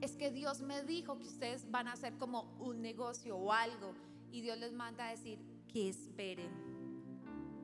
Es 0.00 0.16
que 0.16 0.30
Dios 0.30 0.60
me 0.60 0.82
dijo 0.82 1.18
que 1.18 1.26
ustedes 1.26 1.70
van 1.70 1.88
a 1.88 1.92
hacer 1.92 2.18
como 2.18 2.54
un 2.58 2.82
negocio 2.82 3.36
o 3.36 3.52
algo 3.52 3.94
y 4.30 4.40
Dios 4.40 4.58
les 4.58 4.72
manda 4.72 5.06
a 5.06 5.10
decir 5.10 5.38
que 5.68 5.88
esperen 5.88 6.50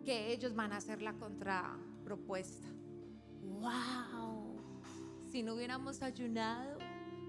que 0.04 0.32
ellos 0.32 0.54
van 0.54 0.72
a 0.72 0.76
hacer 0.76 1.02
la 1.02 1.12
contrapropuesta. 1.14 2.68
¡Wow! 3.42 4.56
Si 5.30 5.42
no 5.42 5.54
hubiéramos 5.54 6.00
ayunado, 6.00 6.78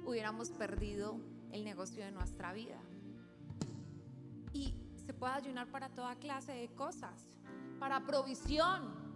hubiéramos 0.06 0.50
perdido 0.52 1.20
el 1.52 1.64
negocio 1.64 2.06
de 2.06 2.12
nuestra 2.12 2.54
vida. 2.54 2.80
Y 4.54 4.74
se 5.06 5.14
puede 5.14 5.34
ayunar 5.34 5.68
para 5.68 5.90
toda 5.90 6.16
clase 6.16 6.54
de 6.54 6.70
cosas, 6.70 7.28
para 7.80 8.06
provisión. 8.06 9.09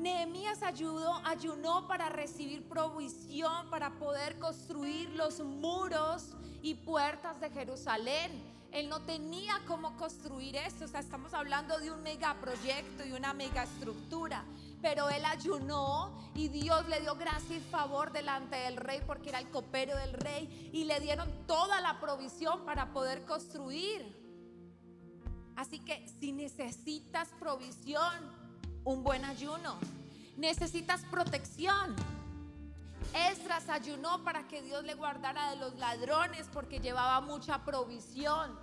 Nehemías 0.00 0.62
ayudó, 0.62 1.20
ayunó 1.26 1.86
para 1.86 2.08
recibir 2.08 2.66
provisión, 2.66 3.68
para 3.68 3.90
poder 3.98 4.38
construir 4.38 5.10
los 5.10 5.40
muros 5.40 6.30
y 6.62 6.74
puertas 6.74 7.38
de 7.38 7.50
Jerusalén. 7.50 8.50
Él 8.72 8.88
no 8.88 9.02
tenía 9.02 9.60
cómo 9.66 9.96
construir 9.98 10.56
esto. 10.56 10.86
O 10.86 10.88
sea, 10.88 11.00
estamos 11.00 11.34
hablando 11.34 11.78
de 11.78 11.90
un 11.90 12.02
megaproyecto 12.02 13.04
y 13.04 13.12
una 13.12 13.34
megaestructura. 13.34 14.44
Pero 14.80 15.10
él 15.10 15.24
ayunó 15.26 16.30
y 16.34 16.48
Dios 16.48 16.88
le 16.88 17.00
dio 17.00 17.14
gracia 17.16 17.56
y 17.56 17.60
favor 17.60 18.10
delante 18.12 18.56
del 18.56 18.76
rey 18.76 19.02
porque 19.06 19.28
era 19.28 19.38
el 19.38 19.50
copero 19.50 19.94
del 19.96 20.14
rey 20.14 20.70
y 20.72 20.84
le 20.84 20.98
dieron 21.00 21.28
toda 21.46 21.82
la 21.82 22.00
provisión 22.00 22.64
para 22.64 22.92
poder 22.92 23.26
construir. 23.26 24.18
Así 25.56 25.78
que 25.80 26.08
si 26.18 26.32
necesitas 26.32 27.28
provisión, 27.38 28.39
un 28.84 29.02
buen 29.02 29.24
ayuno. 29.24 29.78
Necesitas 30.36 31.04
protección. 31.10 31.94
Esdras 33.14 33.68
ayunó 33.68 34.22
para 34.22 34.46
que 34.46 34.62
Dios 34.62 34.84
le 34.84 34.94
guardara 34.94 35.50
de 35.50 35.56
los 35.56 35.74
ladrones 35.76 36.48
porque 36.52 36.80
llevaba 36.80 37.20
mucha 37.20 37.64
provisión. 37.64 38.58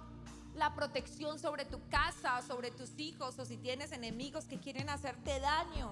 La 0.56 0.74
protección 0.74 1.38
sobre 1.38 1.66
tu 1.66 1.80
casa, 1.90 2.42
sobre 2.42 2.72
tus 2.72 2.98
hijos 2.98 3.38
o 3.38 3.46
si 3.46 3.58
tienes 3.58 3.92
enemigos 3.92 4.46
que 4.46 4.60
quieren 4.60 4.90
hacerte 4.90 5.40
daño. 5.40 5.92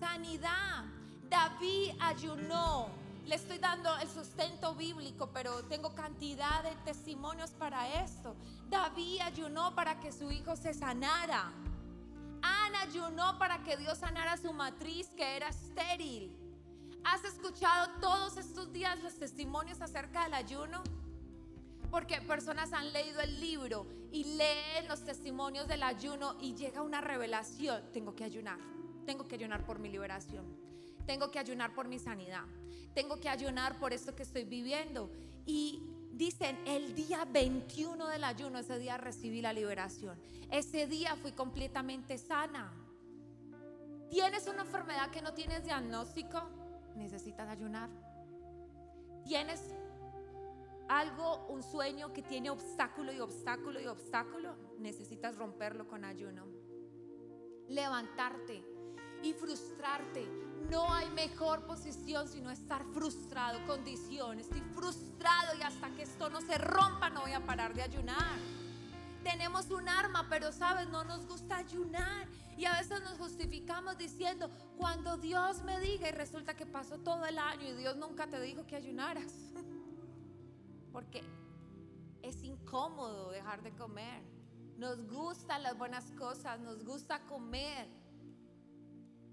Sanidad. 0.00 0.84
David 1.30 1.92
ayunó. 2.00 2.88
Le 3.26 3.36
estoy 3.36 3.56
dando 3.56 3.96
el 3.98 4.10
sustento 4.10 4.74
bíblico, 4.74 5.30
pero 5.32 5.64
tengo 5.64 5.94
cantidad 5.94 6.62
de 6.62 6.74
testimonios 6.84 7.52
para 7.52 8.04
esto. 8.04 8.36
David 8.68 9.20
ayunó 9.22 9.74
para 9.74 9.98
que 9.98 10.12
su 10.12 10.30
hijo 10.30 10.56
se 10.56 10.74
sanara. 10.74 11.50
Ayunó 12.88 13.38
para 13.38 13.62
que 13.64 13.78
Dios 13.78 13.98
sanara 13.98 14.36
su 14.36 14.52
matriz 14.52 15.08
que 15.16 15.36
era 15.36 15.48
estéril. 15.48 16.30
¿Has 17.02 17.24
escuchado 17.24 17.98
todos 17.98 18.36
estos 18.36 18.72
días 18.74 19.02
los 19.02 19.14
testimonios 19.14 19.80
acerca 19.80 20.24
del 20.24 20.34
ayuno? 20.34 20.82
Porque 21.90 22.20
personas 22.20 22.74
han 22.74 22.92
leído 22.92 23.20
el 23.20 23.40
libro 23.40 23.86
y 24.12 24.24
leen 24.36 24.86
los 24.86 25.02
testimonios 25.02 25.66
del 25.66 25.82
ayuno 25.82 26.36
y 26.42 26.54
llega 26.54 26.82
una 26.82 27.00
revelación. 27.00 27.82
Tengo 27.92 28.14
que 28.14 28.24
ayunar. 28.24 28.58
Tengo 29.06 29.26
que 29.26 29.36
ayunar 29.36 29.64
por 29.64 29.78
mi 29.78 29.88
liberación. 29.88 30.44
Tengo 31.06 31.30
que 31.30 31.38
ayunar 31.38 31.74
por 31.74 31.88
mi 31.88 31.98
sanidad. 31.98 32.44
Tengo 32.94 33.18
que 33.18 33.30
ayunar 33.30 33.78
por 33.78 33.94
esto 33.94 34.14
que 34.14 34.24
estoy 34.24 34.44
viviendo. 34.44 35.10
Y 35.46 35.82
dicen, 36.16 36.58
el 36.66 36.94
día 36.94 37.24
21 37.24 38.06
del 38.08 38.24
ayuno, 38.24 38.58
ese 38.58 38.78
día 38.78 38.96
recibí 38.96 39.40
la 39.40 39.52
liberación. 39.52 40.18
Ese 40.50 40.86
día 40.86 41.16
fui 41.16 41.32
completamente 41.32 42.18
sana. 42.18 42.72
¿Tienes 44.10 44.46
una 44.46 44.62
enfermedad 44.62 45.10
que 45.10 45.22
no 45.22 45.34
tienes 45.34 45.64
diagnóstico? 45.64 46.48
necesitas 46.96 47.48
ayunar. 47.48 47.90
¿Tienes 49.24 49.60
algo, 50.88 51.46
un 51.48 51.62
sueño 51.62 52.12
que 52.12 52.22
tiene 52.22 52.50
obstáculo 52.50 53.12
y 53.12 53.20
obstáculo 53.20 53.80
y 53.80 53.86
obstáculo? 53.86 54.54
Necesitas 54.78 55.36
romperlo 55.36 55.88
con 55.88 56.04
ayuno. 56.04 56.46
Levantarte 57.68 58.62
y 59.22 59.32
frustrarte. 59.32 60.26
No 60.70 60.92
hay 60.92 61.08
mejor 61.10 61.66
posición 61.66 62.28
sino 62.28 62.50
estar 62.50 62.84
frustrado, 62.92 63.64
condición. 63.66 64.38
Estoy 64.38 64.60
frustrado 64.74 65.56
y 65.58 65.62
hasta 65.62 65.90
que 65.90 66.02
esto 66.02 66.30
no 66.30 66.40
se 66.40 66.58
rompa 66.58 67.10
no 67.10 67.22
voy 67.22 67.32
a 67.32 67.44
parar 67.44 67.74
de 67.74 67.82
ayunar 67.82 68.38
tenemos 69.24 69.70
un 69.70 69.88
arma, 69.88 70.26
pero 70.28 70.52
sabes, 70.52 70.88
no 70.90 71.02
nos 71.02 71.26
gusta 71.26 71.56
ayunar. 71.56 72.28
Y 72.56 72.66
a 72.66 72.74
veces 72.74 73.02
nos 73.02 73.18
justificamos 73.18 73.98
diciendo, 73.98 74.48
cuando 74.76 75.16
Dios 75.16 75.64
me 75.64 75.80
diga, 75.80 76.08
y 76.08 76.12
resulta 76.12 76.54
que 76.54 76.66
pasó 76.66 76.98
todo 76.98 77.24
el 77.24 77.38
año 77.38 77.66
y 77.66 77.72
Dios 77.72 77.96
nunca 77.96 78.28
te 78.28 78.40
dijo 78.40 78.64
que 78.66 78.76
ayunaras. 78.76 79.32
Porque 80.92 81.24
es 82.22 82.40
incómodo 82.44 83.30
dejar 83.30 83.62
de 83.62 83.72
comer. 83.72 84.22
Nos 84.76 85.04
gustan 85.08 85.62
las 85.62 85.76
buenas 85.76 86.12
cosas, 86.12 86.60
nos 86.60 86.84
gusta 86.84 87.20
comer. 87.26 87.88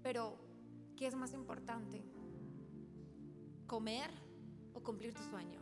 Pero, 0.02 0.36
¿qué 1.02 1.08
es 1.08 1.16
más 1.16 1.32
importante? 1.32 2.00
¿Comer 3.66 4.08
o 4.72 4.80
cumplir 4.84 5.12
tu 5.12 5.24
sueño? 5.24 5.58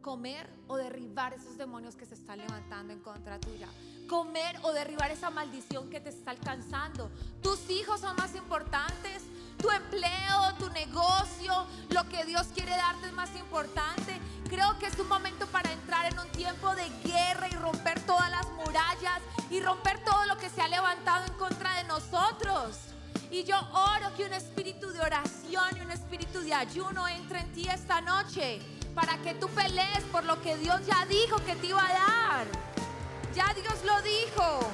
comer 0.00 0.48
o 0.68 0.76
derribar 0.76 1.34
esos 1.34 1.58
demonios 1.58 1.96
que 1.96 2.06
se 2.06 2.14
están 2.14 2.38
levantando 2.38 2.92
en 2.92 3.00
contra 3.00 3.38
tuya. 3.40 3.68
Comer 4.08 4.56
o 4.62 4.72
derribar 4.72 5.10
esa 5.10 5.28
maldición 5.28 5.90
que 5.90 6.00
te 6.00 6.08
está 6.08 6.30
alcanzando. 6.30 7.10
Tus 7.42 7.68
hijos 7.68 8.00
son 8.00 8.16
más 8.16 8.34
importantes. 8.36 9.24
Tu 9.58 9.68
empleo, 9.68 10.54
tu 10.58 10.70
negocio, 10.70 11.66
lo 11.90 12.08
que 12.08 12.24
Dios 12.24 12.46
quiere 12.54 12.70
darte 12.70 13.08
es 13.08 13.12
más 13.12 13.34
importante. 13.36 14.16
Creo 14.48 14.78
que 14.78 14.86
es 14.86 14.98
un 15.00 15.08
momento 15.08 15.46
para 15.48 15.70
entrar 15.72 16.10
en 16.10 16.18
un 16.18 16.28
tiempo 16.28 16.74
de 16.76 16.88
guerra 17.04 17.48
y 17.48 17.56
romper 17.56 18.00
todas 18.06 18.30
las 18.30 18.48
murallas 18.52 19.20
y 19.50 19.60
romper 19.60 20.02
todo 20.04 20.24
lo 20.26 20.38
que 20.38 20.48
se 20.48 20.62
ha 20.62 20.68
levantado 20.68 21.26
en 21.26 21.32
contra 21.34 21.74
de 21.74 21.84
nosotros. 21.84 22.94
Y 23.30 23.44
yo 23.44 23.58
oro 23.72 24.14
que 24.16 24.24
un 24.24 24.32
espíritu 24.32 24.88
de 24.90 25.00
oración 25.00 25.76
y 25.76 25.80
un 25.80 25.90
espíritu 25.90 26.40
de 26.40 26.54
ayuno 26.54 27.06
entre 27.08 27.40
en 27.40 27.52
ti 27.52 27.68
esta 27.68 28.00
noche 28.00 28.60
para 28.94 29.18
que 29.18 29.34
tú 29.34 29.48
pelees 29.48 30.02
por 30.10 30.24
lo 30.24 30.40
que 30.40 30.56
Dios 30.56 30.80
ya 30.86 31.04
dijo 31.06 31.36
que 31.44 31.54
te 31.56 31.66
iba 31.66 31.84
a 31.84 31.92
dar. 31.92 32.46
Ya 33.34 33.52
Dios 33.54 33.84
lo 33.84 34.00
dijo. 34.02 34.70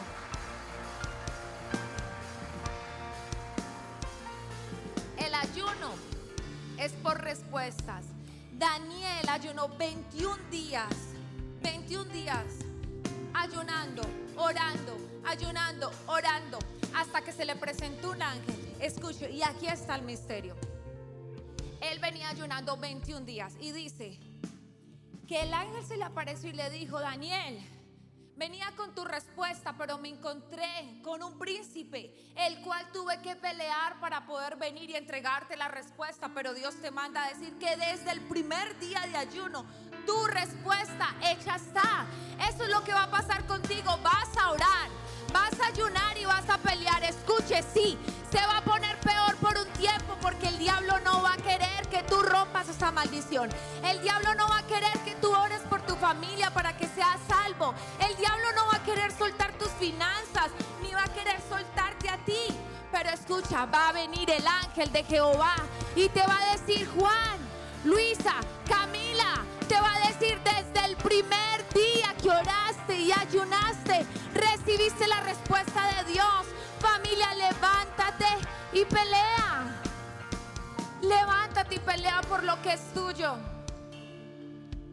El 5.16 5.34
ayuno 5.34 5.90
es 6.78 6.92
por 6.92 7.20
respuestas. 7.20 8.04
Daniel 8.52 9.28
ayunó 9.28 9.68
21 9.68 10.36
días, 10.50 10.88
21 11.60 12.04
días, 12.12 12.44
ayunando, 13.34 14.02
orando, 14.36 14.96
ayunando, 15.24 15.90
orando, 16.06 16.58
hasta 16.96 17.22
que 17.22 17.33
se 17.33 17.44
le 17.44 17.57
presentó 17.57 18.11
un 18.11 18.22
ángel. 18.22 18.76
Escucho, 18.80 19.28
y 19.28 19.42
aquí 19.42 19.66
está 19.66 19.96
el 19.96 20.02
misterio 20.02 20.54
él 21.90 21.98
venía 21.98 22.28
ayunando 22.30 22.76
21 22.76 23.26
días 23.26 23.54
y 23.61 23.72
dice 23.72 24.18
que 25.28 25.42
el 25.42 25.52
ángel 25.52 25.85
se 25.85 25.96
le 25.96 26.04
apareció 26.04 26.50
y 26.50 26.52
le 26.52 26.70
dijo, 26.70 27.00
Daniel, 27.00 27.59
venía 28.37 28.72
con 28.76 28.94
tu 28.94 29.04
respuesta, 29.04 29.74
pero 29.78 29.98
me 29.98 30.09
encontré 30.09 31.00
con 31.02 31.22
un 31.22 31.38
príncipe, 31.38 32.14
el 32.37 32.61
cual 32.62 32.90
tuve 32.92 33.20
que 33.22 33.37
pelear 33.37 34.00
para 34.00 34.26
poder 34.26 34.57
venir 34.57 34.90
y 34.90 34.96
entregarte 34.96 35.57
la 35.57 35.68
respuesta, 35.68 36.30
pero 36.35 36.52
Dios 36.52 36.74
te 36.80 36.90
manda 36.90 37.24
a 37.24 37.28
decir 37.28 37.57
que 37.59 37.76
desde 37.76 38.11
el 38.12 38.20
primer 38.22 38.78
día 38.78 39.00
de 39.11 39.16
ayuno, 39.16 39.64
tu 40.07 40.26
respuesta 40.26 41.14
hecha 41.22 41.57
está. 41.57 42.07
Eso 42.48 42.64
es 42.64 42.70
lo 42.70 42.85
que 42.85 42.92
va 42.92 43.04
a 43.04 43.11
pasar 43.11 43.46
contigo, 43.46 43.96
vas 44.02 44.37
a 44.37 44.50
orar, 44.50 44.90
vas 45.34 45.60
a 45.60 45.66
ayunar 45.66 46.16
y 46.16 46.24
vas 46.24 46.48
a 46.48 46.56
pelear. 46.58 47.02
Escuche, 47.02 47.62
sí, 47.74 47.98
se 48.30 48.38
va 48.46 48.58
a 48.58 48.64
poner 48.64 48.96
peor 49.00 49.36
por 49.36 49.58
un 49.58 49.66
tiempo 49.72 50.16
porque 50.22 50.48
el 50.48 50.58
diablo 50.58 50.98
no 51.00 51.22
va 51.22 51.34
a 51.34 51.36
querer 51.36 51.88
que 51.90 52.04
tú 52.04 52.22
rompas 52.22 52.68
esa 52.68 52.92
maldición. 52.92 53.50
El 53.82 54.00
diablo 54.00 54.34
no 54.36 54.48
va 54.48 54.58
a 54.58 54.66
querer 54.66 54.96
que 55.04 55.16
tú 55.16 55.34
ores 55.34 55.60
por 55.68 55.82
tu 55.82 55.96
familia 55.96 56.50
para 56.50 56.76
que 56.76 56.86
seas 56.86 57.18
salvo. 57.28 57.74
El 57.98 58.16
diablo 58.16 58.46
no 58.54 58.66
va 58.66 58.76
a 58.76 58.84
querer 58.84 59.10
soltar 59.12 59.52
tus 59.58 59.70
finanzas 59.72 60.50
ni 60.80 60.94
va 60.94 61.02
a 61.02 61.12
querer 61.12 61.40
soltarte 61.48 62.08
a 62.08 62.18
ti. 62.18 62.46
Pero 62.92 63.10
escucha, 63.10 63.66
va 63.66 63.88
a 63.88 63.92
venir 63.92 64.30
el 64.30 64.46
ángel 64.46 64.92
de 64.92 65.02
Jehová 65.02 65.56
y 65.96 66.08
te 66.10 66.24
va 66.24 66.38
a 66.38 66.56
decir, 66.56 66.88
Juan, 66.96 67.38
Luisa, 67.84 68.36
Camila, 68.68 69.42
te 69.68 69.74
va 69.80 69.94
a 69.94 70.06
decir 70.06 70.38
desde 70.44 70.86
el 70.86 70.96
primer 70.96 71.68
día 71.74 72.14
que 72.22 72.30
oraste 72.30 72.96
y 72.96 73.12
ayunaste, 73.12 74.06
recibiste 74.64 75.07
la 75.07 75.20
respuesta 75.20 75.81
de 75.94 76.12
Dios. 76.12 76.46
Familia, 76.81 77.35
levanta 77.35 78.14
pelea. 78.72 79.81
Levántate 81.03 81.77
y 81.77 81.79
pelea 81.79 82.20
por 82.22 82.42
lo 82.42 82.61
que 82.62 82.72
es 82.72 82.81
tuyo. 82.92 83.37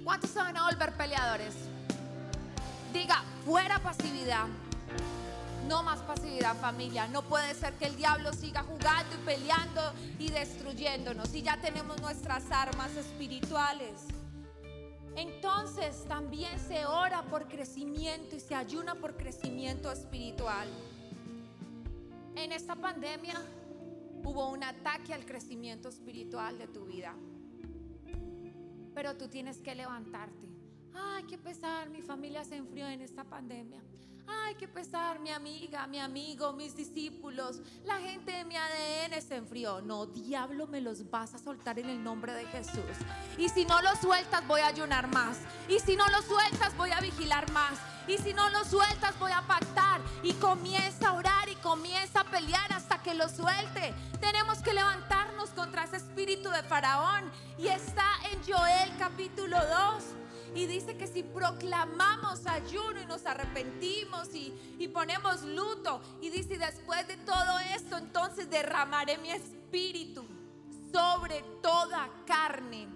¿Cuántos 0.04 0.30
se 0.30 0.40
van 0.40 0.58
a 0.58 0.66
volver 0.66 0.92
peleadores? 0.94 1.54
Diga, 2.92 3.24
fuera 3.46 3.80
pasividad. 3.80 4.46
No 5.68 5.84
más 5.84 6.00
pasividad 6.00 6.56
familia. 6.58 7.08
No 7.08 7.22
puede 7.22 7.54
ser 7.54 7.74
que 7.74 7.86
el 7.86 7.96
diablo 7.96 8.34
siga 8.34 8.64
jugando 8.64 9.16
y 9.16 9.26
peleando 9.26 9.94
y 10.20 10.30
destruyéndonos. 10.30 11.34
Y 11.34 11.44
ya 11.44 11.58
tenemos 11.58 12.00
nuestras 12.02 12.52
armas 12.52 12.92
espirituales. 12.96 13.94
Entonces 15.15 16.06
también 16.08 16.60
se 16.60 16.86
ora 16.86 17.24
por 17.24 17.47
crecimiento 17.47 18.36
y 18.36 18.39
se 18.39 18.56
ayuna 18.56 18.95
por 18.95 19.17
crecimiento 19.17 19.91
espiritual. 19.91 20.69
En 22.36 22.52
esta 22.52 22.76
pandemia 22.76 23.36
hubo 24.24 24.50
un 24.50 24.63
ataque 24.63 25.13
al 25.13 25.26
crecimiento 25.26 25.89
espiritual 25.89 26.58
de 26.58 26.67
tu 26.67 26.86
vida. 26.86 27.15
Pero 28.93 29.17
tú 29.17 29.28
tienes 29.28 29.60
que 29.62 29.76
levantarte. 29.76 30.47
Ay, 30.93 31.24
qué 31.26 31.38
pesar, 31.38 31.89
mi 31.89 32.02
familia 32.02 32.43
se 32.43 32.56
enfrió 32.56 32.88
en 32.88 33.02
esta 33.02 33.24
pandemia. 33.24 33.82
Ay, 34.28 34.56
qué 34.56 34.68
pesar, 34.68 35.20
mi 35.20 35.30
amiga, 35.30 35.88
mi 35.88 36.00
amigo, 36.00 36.54
mis 36.54 36.76
discípulos, 36.76 37.62
la 37.86 37.98
gente 38.00 38.32
de 38.32 38.46
mi 38.46 38.56
ADN 38.56 39.22
se 39.22 39.36
enfrió. 39.36 39.82
No, 39.82 40.06
diablo, 40.06 40.68
me 40.68 40.82
los 40.82 41.10
vas 41.10 41.34
a 41.34 41.40
soltar 41.40 41.80
en 41.80 41.90
el 41.90 42.04
nombre 42.04 42.34
de 42.34 42.46
Jesús. 42.46 42.82
Y 43.38 43.50
si 43.50 43.66
no 43.66 43.82
los 43.82 44.00
sueltas, 44.00 44.46
voy 44.48 44.62
a 44.62 44.68
ayunar 44.68 45.08
más. 45.08 45.38
Y 45.68 45.80
si 45.80 45.96
no 45.96 46.08
los 46.10 46.26
sueltas, 46.26 46.76
voy 46.78 46.92
a 46.92 47.00
vigilar 47.00 47.52
más. 47.52 47.80
Y 48.08 48.18
si 48.18 48.34
no 48.34 48.50
los 48.50 48.68
sueltas, 48.68 49.18
voy 49.20 49.32
a 49.32 49.42
pactar. 49.42 50.02
Y 50.24 50.34
comienza 50.34 51.10
a 51.10 51.14
orar 51.14 51.50
y 51.50 51.56
comienza 51.56 52.22
a 52.22 52.24
pelear 52.26 52.74
hasta 52.74 53.02
que 53.02 53.14
lo 53.14 53.30
suelte. 53.30 53.94
Tenemos 54.20 54.60
que 54.60 54.74
levantarnos 54.74 55.52
contra 55.52 55.84
ese 55.84 55.98
espíritu 55.98 56.50
de 56.50 56.64
Faraón. 56.64 57.32
Y 57.58 57.68
está 57.68 58.08
en 58.32 58.42
Joel 58.44 58.92
capítulo 58.98 59.58
2 59.58 60.22
y 60.54 60.66
dice 60.66 60.98
que 60.98 61.08
si 61.08 61.24
proclamamos 61.24 62.46
ayuno 62.46 63.02
y 63.02 63.06
nos 63.06 63.26
arrepentimos 63.26 64.30
y, 64.34 64.88
ponemos 64.90 65.44
luto, 65.44 66.02
y 66.22 66.30
dice, 66.30 66.58
después 66.58 67.08
de 67.08 67.18
todo 67.18 67.60
esto, 67.76 67.98
entonces 67.98 68.50
derramaré 68.50 69.18
mi 69.18 69.32
espíritu 69.32 70.26
sobre 70.92 71.42
toda 71.62 72.10
carne. 72.26 72.88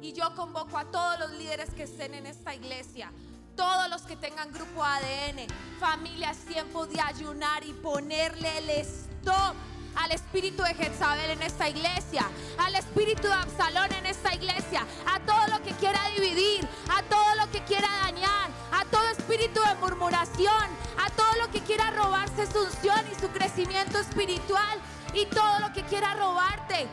Y 0.00 0.12
yo 0.12 0.34
convoco 0.34 0.78
a 0.78 0.90
todos 0.90 1.18
los 1.18 1.32
líderes 1.32 1.70
que 1.74 1.82
estén 1.82 2.14
en 2.14 2.26
esta 2.26 2.54
iglesia, 2.54 3.12
todos 3.54 3.90
los 3.90 4.02
que 4.02 4.16
tengan 4.16 4.50
grupo 4.50 4.82
ADN, 4.82 5.46
familias, 5.78 6.38
tiempo 6.38 6.86
de 6.86 7.00
ayunar 7.00 7.64
y 7.64 7.72
ponerle 7.74 8.58
el 8.58 8.70
stop 8.70 9.54
al 9.96 10.12
espíritu 10.12 10.62
de 10.62 10.74
Jezabel 10.74 11.30
en 11.30 11.42
esta 11.42 11.68
iglesia, 11.68 12.28
al 12.58 12.74
espíritu 12.74 13.28
de 13.28 13.34
Absalón 13.34 13.92
en 13.92 14.06
esta 14.06 14.34
iglesia, 14.34 14.86
a 15.06 15.20
todo 15.20 15.46
lo 15.48 15.62
que 15.62 15.72
quiera 15.72 16.00
dividir, 16.16 16.66
a 16.90 17.02
todo 17.04 17.34
lo 17.36 17.50
que 17.50 17.62
quiera 17.64 17.88
dañar, 18.04 18.50
a 18.72 18.84
todo 18.86 19.06
espíritu 19.08 19.60
de 19.60 19.74
murmuración, 19.80 20.64
a 20.98 21.10
todo 21.10 21.34
lo 21.40 21.50
que 21.50 21.60
quiera 21.60 21.90
robarse 21.90 22.46
su 22.46 22.60
unción 22.60 23.00
y 23.10 23.20
su 23.20 23.28
crecimiento 23.28 23.98
espiritual 23.98 24.78
y 25.14 25.26
todo 25.26 25.60
lo 25.60 25.72
que 25.72 25.82
quiera 25.84 26.14
robarte 26.14 26.88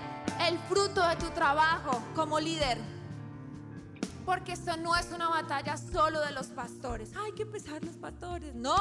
el 0.47 0.57
fruto 0.67 1.07
de 1.07 1.15
tu 1.15 1.29
trabajo 1.31 2.01
como 2.15 2.39
líder. 2.39 2.77
Porque 4.25 4.53
esto 4.53 4.77
no 4.77 4.95
es 4.95 5.11
una 5.11 5.27
batalla 5.27 5.75
solo 5.77 6.21
de 6.21 6.31
los 6.31 6.47
pastores. 6.47 7.11
Ay, 7.17 7.31
que 7.31 7.45
pesar 7.45 7.83
los 7.83 7.95
pastores. 7.95 8.53
No. 8.53 8.75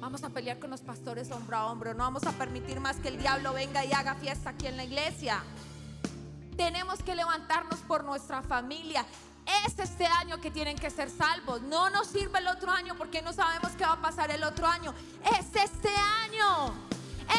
Vamos 0.00 0.24
a 0.24 0.30
pelear 0.30 0.58
con 0.58 0.70
los 0.70 0.80
pastores 0.80 1.30
hombro 1.30 1.58
a 1.58 1.66
hombro. 1.66 1.92
No 1.92 2.04
vamos 2.04 2.24
a 2.24 2.32
permitir 2.32 2.80
más 2.80 2.96
que 2.96 3.08
el 3.08 3.18
diablo 3.18 3.52
venga 3.52 3.84
y 3.84 3.92
haga 3.92 4.14
fiesta 4.14 4.50
aquí 4.50 4.66
en 4.66 4.78
la 4.78 4.84
iglesia. 4.84 5.42
Tenemos 6.56 7.02
que 7.02 7.14
levantarnos 7.14 7.80
por 7.80 8.02
nuestra 8.02 8.42
familia. 8.42 9.04
Es 9.66 9.78
este 9.78 10.06
año 10.06 10.40
que 10.40 10.50
tienen 10.50 10.78
que 10.78 10.88
ser 10.88 11.10
salvos. 11.10 11.60
No 11.60 11.90
nos 11.90 12.06
sirve 12.06 12.38
el 12.38 12.48
otro 12.48 12.70
año 12.70 12.94
porque 12.96 13.20
no 13.20 13.34
sabemos 13.34 13.72
qué 13.72 13.84
va 13.84 13.92
a 13.92 14.00
pasar 14.00 14.30
el 14.30 14.42
otro 14.42 14.66
año. 14.66 14.94
Es 15.38 15.54
este 15.54 15.90
año. 16.24 16.72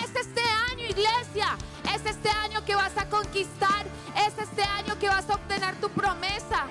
Es 0.03 0.15
este 0.15 0.41
año, 0.71 0.85
iglesia. 0.85 1.57
Es 1.95 2.05
este 2.05 2.29
año 2.29 2.63
que 2.63 2.75
vas 2.75 2.95
a 2.95 3.09
conquistar. 3.09 3.87
Es 4.15 4.37
este 4.37 4.63
año 4.63 4.99
que 4.99 5.07
vas 5.07 5.27
a 5.31 5.33
obtener 5.33 5.75
tu 5.81 5.89
promesa. 5.89 6.67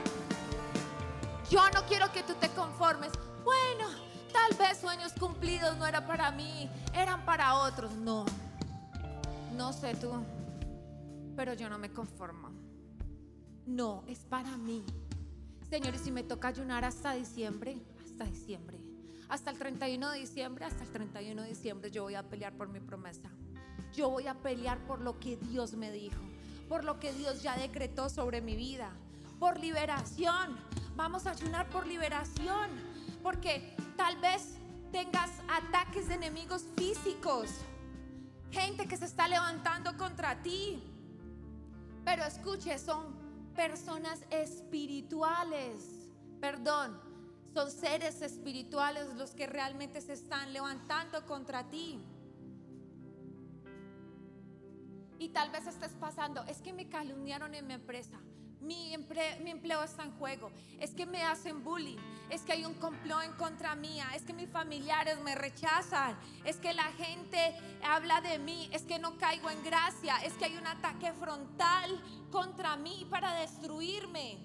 Yo 1.51 1.69
no 1.71 1.85
quiero 1.87 2.13
que 2.13 2.23
tú 2.23 2.35
te 2.35 2.49
conformes. 2.51 3.11
Bueno, 3.43 4.10
Tal 4.33 4.57
vez 4.57 4.79
sueños 4.79 5.13
cumplidos 5.13 5.77
no 5.77 5.87
eran 5.87 6.07
para 6.07 6.31
mí, 6.31 6.69
eran 6.95 7.25
para 7.25 7.55
otros. 7.57 7.93
No, 7.97 8.25
no 9.57 9.73
sé 9.73 9.95
tú, 9.95 10.13
pero 11.37 11.55
yo 11.55 11.69
no 11.69 11.79
me 11.79 11.91
conformo. 11.93 12.51
No, 13.67 14.05
es 14.07 14.21
para 14.21 14.57
mí. 14.57 14.85
Señor, 15.69 15.95
y 15.95 15.99
si 15.99 16.11
me 16.11 16.25
toca 16.25 16.49
ayunar 16.49 16.85
hasta 16.85 17.13
diciembre, 17.13 17.81
hasta 18.05 18.25
diciembre. 18.25 18.79
Hasta 19.29 19.53
el 19.53 19.59
31 19.59 20.11
de 20.11 20.19
diciembre, 20.19 20.65
hasta 20.65 20.83
el 20.83 20.91
31 20.91 21.43
de 21.43 21.49
diciembre 21.49 21.91
yo 21.91 22.03
voy 22.03 22.17
a 22.17 22.29
pelear 22.29 22.53
por 22.55 22.69
mi 22.69 22.81
promesa. 22.81 23.31
Yo 23.95 24.11
voy 24.11 24.27
a 24.27 24.35
pelear 24.35 24.79
por 24.87 25.01
lo 25.01 25.21
que 25.21 25.37
Dios 25.37 25.75
me 25.75 25.93
dijo, 25.93 26.21
por 26.69 26.85
lo 26.85 26.99
que 26.99 27.13
Dios 27.13 27.43
ya 27.43 27.57
decretó 27.57 28.09
sobre 28.09 28.41
mi 28.41 28.57
vida, 28.57 28.91
por 29.39 29.61
liberación. 29.61 30.57
Vamos 30.97 31.27
a 31.27 31.31
ayunar 31.31 31.69
por 31.71 31.87
liberación, 31.87 32.71
porque 33.23 33.77
Tal 34.01 34.17
vez 34.17 34.55
tengas 34.93 35.31
ataques 35.47 36.09
de 36.09 36.15
enemigos 36.15 36.65
físicos, 36.75 37.51
gente 38.51 38.89
que 38.89 38.97
se 38.97 39.05
está 39.05 39.29
levantando 39.29 39.95
contra 39.99 40.43
ti. 40.43 40.83
Pero 42.03 42.25
escuche, 42.25 42.79
son 42.79 43.15
personas 43.55 44.19
espirituales. 44.31 46.09
Perdón, 46.41 46.99
son 47.53 47.71
seres 47.71 48.23
espirituales 48.23 49.15
los 49.17 49.33
que 49.33 49.47
realmente 49.47 50.01
se 50.01 50.15
están 50.15 50.55
levantando 50.55 51.27
contra 51.27 51.69
ti. 51.69 52.03
Y 55.19 55.29
tal 55.29 55.51
vez 55.51 55.67
estés 55.67 55.93
pasando, 55.93 56.43
es 56.45 56.63
que 56.63 56.73
me 56.73 56.89
calumniaron 56.89 57.55
en 57.55 57.67
mi 57.67 57.75
empresa 57.75 58.19
mi, 58.61 58.95
empleo 58.95 59.83
está 59.83 60.05
en 60.05 60.13
juego, 60.13 60.51
es 60.79 60.91
que 60.91 61.07
me 61.07 61.23
hacen 61.23 61.65
bullying, 61.65 61.99
es 62.29 62.43
que 62.43 62.53
hay 62.53 62.65
un 62.65 62.75
complot 62.75 63.23
en 63.25 63.33
contra 63.33 63.75
mía, 63.75 64.07
es 64.15 64.23
que 64.23 64.33
mis 64.33 64.51
familiares 64.51 65.19
me 65.21 65.35
rechazan, 65.35 66.17
es 66.45 66.57
que 66.57 66.75
la 66.75 66.85
gente 66.93 67.55
habla 67.85 68.21
de 68.21 68.39
mí, 68.39 68.69
es 68.73 68.83
que 68.83 68.99
no 68.99 69.17
caigo 69.19 69.51
en 69.51 69.63
gracia, 69.63 70.19
es 70.19 70.35
que 70.35 70.47
hay 70.47 70.57
un 70.57 70.67
ataque 70.67 71.13
frontal 71.13 72.03
contra 72.31 72.77
mí 72.77 73.07
para 73.11 73.35
destruirme. 73.35 74.39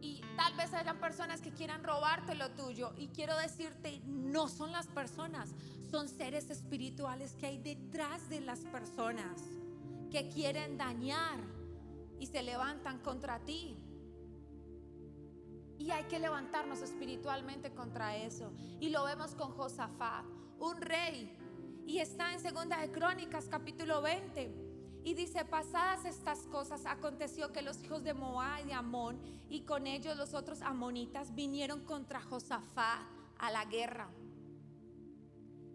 Y 0.00 0.22
tal 0.36 0.54
vez 0.54 0.72
hayan 0.72 1.00
personas 1.00 1.40
que 1.40 1.50
quieran 1.50 1.82
robarte 1.82 2.36
lo 2.36 2.50
tuyo. 2.52 2.92
Y 2.96 3.08
quiero 3.08 3.36
decirte, 3.38 4.00
no 4.04 4.46
son 4.46 4.70
las 4.70 4.86
personas, 4.86 5.50
son 5.90 6.08
seres 6.08 6.48
espirituales 6.50 7.32
que 7.32 7.46
hay 7.46 7.58
detrás 7.58 8.28
de 8.28 8.40
las 8.40 8.60
personas 8.60 9.42
que 10.10 10.28
quieren 10.28 10.78
dañar 10.78 11.55
y 12.18 12.26
se 12.26 12.42
levantan 12.42 12.98
contra 13.00 13.40
ti. 13.40 13.76
Y 15.78 15.90
hay 15.90 16.04
que 16.04 16.18
levantarnos 16.18 16.80
espiritualmente 16.82 17.72
contra 17.72 18.16
eso. 18.16 18.52
Y 18.80 18.88
lo 18.88 19.04
vemos 19.04 19.34
con 19.34 19.52
Josafat, 19.52 20.24
un 20.58 20.80
rey. 20.80 21.36
Y 21.86 21.98
está 21.98 22.32
en 22.32 22.40
Segunda 22.40 22.80
de 22.80 22.90
Crónicas, 22.90 23.48
capítulo 23.48 24.00
20. 24.02 24.66
Y 25.04 25.14
dice, 25.14 25.44
pasadas 25.44 26.04
estas 26.04 26.40
cosas, 26.48 26.84
aconteció 26.86 27.52
que 27.52 27.62
los 27.62 27.82
hijos 27.84 28.02
de 28.02 28.12
Moab 28.12 28.64
y 28.64 28.66
de 28.66 28.74
Amón 28.74 29.20
y 29.48 29.60
con 29.60 29.86
ellos 29.86 30.16
los 30.16 30.34
otros 30.34 30.62
amonitas 30.62 31.34
vinieron 31.34 31.84
contra 31.84 32.20
Josafat 32.20 33.06
a 33.38 33.50
la 33.50 33.64
guerra. 33.66 34.08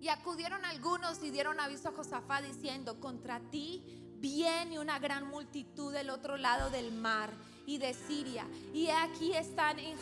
Y 0.02 0.10
acudieron 0.10 0.66
algunos 0.66 1.24
y 1.24 1.30
dieron 1.30 1.60
aviso 1.60 1.90
a 1.90 1.92
Josafat 1.94 2.44
diciendo, 2.44 3.00
contra 3.00 3.40
ti 3.40 3.84
viene 4.22 4.80
una 4.80 5.00
gran 5.00 5.28
multitud 5.28 5.92
del 5.92 6.12
otro 6.12 6.38
lado 6.38 6.70
del 6.70 6.92
mar 6.94 7.32
y 7.66 7.80
de 7.80 7.94
Siria. 7.94 8.46
Y 8.72 8.88
aquí 8.88 9.34
están 9.34 9.80
en, 9.80 9.98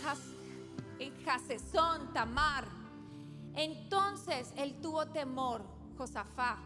Jasesón, 1.25 2.13
Tamar. 2.13 2.65
Entonces 3.55 4.53
él 4.57 4.79
tuvo 4.81 5.07
temor, 5.07 5.63
Josafá, 5.97 6.59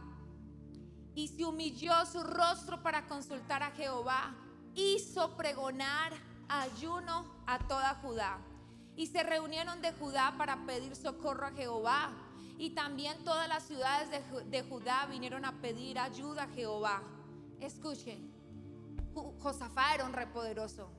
y 1.15 1.27
se 1.27 1.45
humilló 1.45 1.93
su 2.07 2.23
rostro 2.23 2.81
para 2.81 3.05
consultar 3.07 3.61
a 3.61 3.71
Jehová. 3.71 4.33
Hizo 4.73 5.37
pregonar 5.37 6.11
ayuno 6.49 7.25
a 7.45 7.59
toda 7.59 7.93
Judá. 8.01 8.39
Y 8.95 9.07
se 9.07 9.21
reunieron 9.21 9.81
de 9.81 9.91
Judá 9.93 10.33
para 10.37 10.65
pedir 10.65 10.95
socorro 10.95 11.45
a 11.45 11.51
Jehová. 11.51 12.11
Y 12.57 12.71
también 12.71 13.23
todas 13.23 13.47
las 13.47 13.63
ciudades 13.63 14.09
de, 14.09 14.43
de 14.45 14.63
Judá 14.63 15.05
vinieron 15.05 15.45
a 15.45 15.51
pedir 15.61 15.99
ayuda 15.99 16.43
a 16.43 16.47
Jehová. 16.47 17.03
Escuche, 17.63 18.17
Josafá 19.39 19.95
era 19.95 20.03
un 20.03 20.11
rey 20.11 20.25
poderoso. 20.25 20.89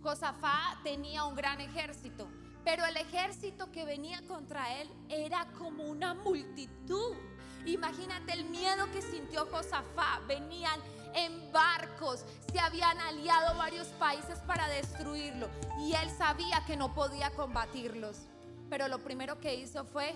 Josafá 0.00 0.78
tenía 0.84 1.24
un 1.24 1.34
gran 1.34 1.60
ejército, 1.60 2.28
pero 2.64 2.84
el 2.84 2.96
ejército 2.96 3.72
que 3.72 3.84
venía 3.84 4.22
contra 4.28 4.80
él 4.80 4.88
era 5.08 5.50
como 5.58 5.82
una 5.82 6.14
multitud. 6.14 7.16
Imagínate 7.66 8.32
el 8.32 8.44
miedo 8.44 8.88
que 8.92 9.02
sintió 9.02 9.46
Josafá. 9.46 10.20
Venían 10.28 10.78
en 11.16 11.50
barcos, 11.50 12.24
se 12.52 12.60
habían 12.60 12.96
aliado 12.98 13.58
varios 13.58 13.88
países 13.88 14.38
para 14.40 14.68
destruirlo 14.68 15.48
y 15.80 15.94
él 15.94 16.10
sabía 16.16 16.64
que 16.64 16.76
no 16.76 16.94
podía 16.94 17.30
combatirlos. 17.30 18.18
Pero 18.70 18.86
lo 18.86 19.00
primero 19.00 19.40
que 19.40 19.56
hizo 19.56 19.84
fue 19.84 20.14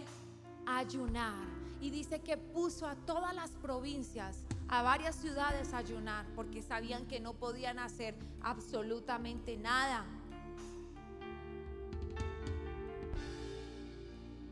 ayunar. 0.65 1.59
Y 1.81 1.91
dice 1.91 2.21
que 2.21 2.37
puso 2.37 2.87
a 2.87 2.95
todas 2.95 3.35
las 3.35 3.51
provincias, 3.51 4.45
a 4.69 4.83
varias 4.83 5.17
ciudades 5.17 5.73
a 5.73 5.79
ayunar, 5.79 6.27
porque 6.35 6.63
sabían 6.63 7.07
que 7.07 7.21
no 7.21 7.35
podían 7.35 7.79
hacer 7.79 8.15
absolutamente 8.43 9.57
nada. 9.57 10.05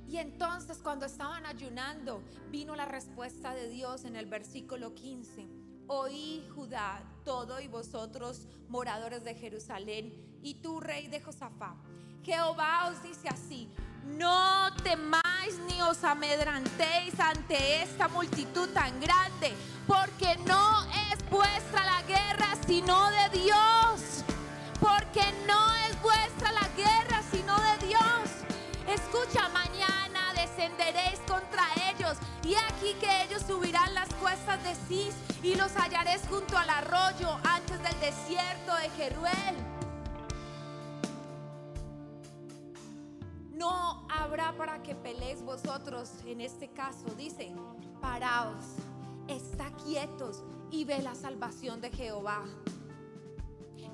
Y 0.09 0.19
entonces 0.19 0.79
cuando 0.79 1.07
estaban 1.07 1.45
ayunando, 1.45 2.23
vino 2.51 2.75
la 2.77 2.87
respuesta 2.87 3.55
de 3.55 3.69
Dios 3.69 4.05
en 4.05 4.17
el 4.17 4.27
versículo 4.27 4.95
15. 4.95 5.47
Oí 5.89 6.49
Judá, 6.55 7.03
todo 7.25 7.61
y 7.61 7.69
vosotros 7.69 8.47
moradores 8.69 9.25
de 9.25 9.35
Jerusalén, 9.35 10.13
y 10.43 10.55
tú 10.55 10.81
rey 10.81 11.09
de 11.09 11.21
Josafá. 11.21 11.75
Jehová 12.23 12.89
os 12.89 13.03
dice 13.03 13.29
así, 13.29 13.69
no 14.05 14.75
temáis 14.83 15.59
ni 15.69 15.83
os 15.83 16.03
amedrantéis 16.05 17.19
ante 17.21 17.83
esta 17.83 18.09
multitud 18.09 18.69
tan 18.71 19.01
grande, 19.01 19.53
porque 19.87 20.37
no 20.47 20.85
es 21.11 21.31
vuestra 21.31 21.85
la 21.85 22.03
guerra, 22.03 22.49
sino 22.67 23.11
de 23.11 23.39
Dios. 23.39 24.25
Porque 24.81 25.25
no 25.47 25.75
es 25.89 26.03
vuestra 26.03 26.53
la 26.53 26.69
guerra, 26.77 27.23
sino 27.31 27.57
de 27.57 27.87
Dios. 27.87 28.31
Escucha, 28.87 29.49
mañana 29.49 30.33
descenderéis 30.35 31.19
contra 31.27 31.65
ellos, 31.91 32.19
y 32.45 32.55
aquí 32.55 32.95
que 33.01 33.23
ellos 33.25 33.43
subirán 33.47 33.95
las 33.95 34.13
cuestas 34.15 34.63
de 34.63 34.75
Cis, 34.87 35.15
y 35.43 35.55
los 35.55 35.73
hallaréis 35.77 36.23
junto 36.29 36.57
al 36.57 36.71
arroyo 36.71 37.39
antes 37.45 37.83
del 37.83 38.01
desierto 38.01 38.75
de 38.77 38.91
Jeruel. 38.91 39.77
no 43.57 44.07
habrá 44.11 44.53
para 44.53 44.83
que 44.83 44.95
peleéis 44.95 45.43
vosotros 45.43 46.11
en 46.27 46.41
este 46.41 46.69
caso. 46.69 47.07
Dice, 47.17 47.53
paraos, 48.01 48.77
está 49.29 49.71
quietos 49.85 50.43
y 50.71 50.85
ve 50.85 51.03
la 51.03 51.15
salvación 51.15 51.81
de 51.81 51.91
Jehová. 51.91 52.45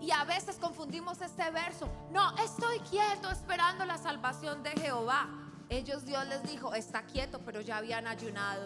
Y 0.01 0.11
a 0.11 0.25
veces 0.25 0.57
confundimos 0.57 1.21
este 1.21 1.49
verso. 1.51 1.89
No, 2.11 2.37
estoy 2.39 2.81
quieto 2.81 3.31
esperando 3.31 3.85
la 3.85 3.99
salvación 3.99 4.63
de 4.63 4.71
Jehová. 4.71 5.29
Ellos 5.69 6.05
Dios 6.05 6.27
les 6.27 6.43
dijo, 6.43 6.75
está 6.75 7.05
quieto, 7.05 7.41
pero 7.45 7.61
ya 7.61 7.77
habían 7.77 8.07
ayunado. 8.07 8.65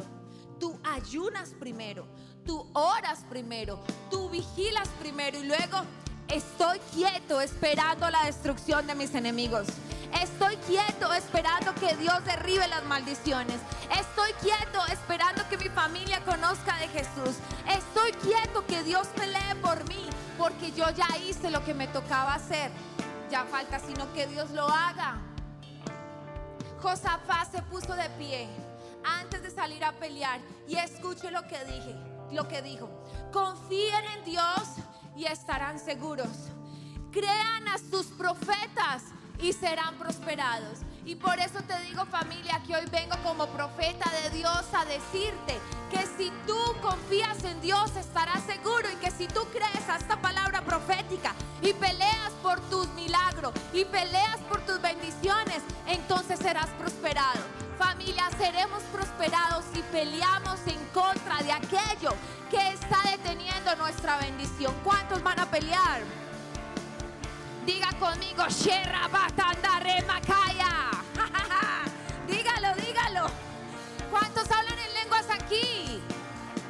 Tú 0.59 0.79
ayunas 0.83 1.51
primero, 1.61 2.07
tú 2.47 2.67
oras 2.73 3.25
primero, 3.29 3.79
tú 4.11 4.31
vigilas 4.31 4.89
primero 5.01 5.39
y 5.39 5.45
luego 5.45 5.83
estoy 6.29 6.79
quieto 6.95 7.41
esperando 7.43 8.09
la 8.09 8.25
destrucción 8.25 8.87
de 8.87 8.95
mis 8.95 9.15
enemigos. 9.15 9.67
Estoy 10.13 10.57
quieto 10.59 11.13
esperando 11.13 11.75
que 11.75 11.97
Dios 11.97 12.25
derribe 12.25 12.67
las 12.69 12.85
maldiciones. 12.85 13.61
Estoy 13.91 14.33
quieto 14.41 14.85
esperando 14.91 15.47
que 15.49 15.59
mi 15.59 15.69
familia 15.69 16.21
conozca 16.25 16.77
de 16.79 16.89
Jesús. 16.89 17.37
Estoy 17.69 18.13
quieto 18.13 18.65
que 18.67 18.83
Dios 18.83 19.07
pelee 19.09 19.55
por 19.63 19.87
mí 19.89 20.09
porque 20.39 20.73
yo 20.73 20.89
ya 20.91 21.09
hice 21.19 21.51
lo 21.51 21.65
que 21.65 21.75
me 21.75 21.89
tocaba 21.89 22.35
hacer. 22.35 22.71
Ya 23.31 23.45
falta 23.45 23.79
sino 23.81 24.13
que 24.13 24.27
Dios 24.27 24.51
lo 24.51 24.69
haga. 24.69 25.21
Josafat 26.81 27.51
se 27.51 27.63
puso 27.63 27.95
de 27.95 28.09
pie 28.11 28.49
antes 29.05 29.43
de 29.43 29.51
salir 29.51 29.85
a 29.85 29.93
pelear 29.93 30.41
y 30.69 30.77
escuche 30.77 31.31
lo 31.31 31.43
que 31.47 31.65
dije, 31.65 31.97
lo 32.33 32.47
que 32.49 32.63
dijo. 32.63 32.89
Confíen 33.33 34.05
en 34.17 34.25
Dios 34.25 34.63
y 35.17 35.25
estarán 35.25 35.79
seguros. 35.79 36.29
Crean 37.11 37.67
a 37.69 37.79
sus 37.79 38.07
profetas 38.07 39.03
y 39.41 39.53
serán 39.53 39.95
prosperados. 39.97 40.79
Y 41.05 41.15
por 41.15 41.39
eso 41.39 41.61
te 41.63 41.79
digo 41.83 42.05
familia 42.07 42.61
que 42.67 42.75
hoy 42.75 42.85
vengo 42.91 43.17
como 43.23 43.47
profeta 43.49 44.11
de 44.23 44.31
Dios 44.31 44.65
a 44.73 44.85
decirte 44.85 45.59
que 45.91 46.05
si 46.19 46.33
tú 46.47 46.59
confías 46.83 47.45
en 47.45 47.61
Dios 47.61 47.95
estarás 47.97 48.43
seguro 48.45 48.91
y 48.93 48.97
que 48.97 49.13
si 49.13 49.29
tú 49.29 49.47
crees 49.53 49.89
a 49.89 49.97
esta 49.97 50.21
palabra 50.21 50.63
profética 50.63 51.33
y 51.63 51.73
peleas 51.75 52.33
por 52.43 52.61
tus 52.69 52.89
milagros 52.95 53.53
y 53.73 53.85
peleas 53.85 54.39
por 54.49 54.61
tus 54.67 54.81
bendiciones, 54.83 55.63
entonces 55.87 56.41
serás 56.41 56.69
prosperado. 56.71 57.41
Familia, 57.79 58.29
seremos 58.39 58.83
prosperados 58.85 59.65
si 59.73 59.83
peleamos 59.93 60.59
en 60.67 60.85
contra 60.93 61.43
de 61.43 61.53
aquello 61.53 62.15
que 62.51 62.71
está 62.71 62.99
deteniendo 63.11 63.77
nuestra 63.77 64.19
bendición. 64.19 64.75
¿Cuántos 64.83 65.23
van 65.23 65.39
a 65.39 65.47
pelear? 65.51 66.26
Diga 67.67 67.91
conmigo, 67.99 68.45
Sherra 68.49 69.09
Makaya. 70.07 70.91
dígalo, 72.29 72.81
dígalo. 72.81 73.27
¿Cuántos 74.09 74.49
hablan 74.53 74.79
en 74.79 74.95
lenguas 74.95 75.27
aquí? 75.31 76.01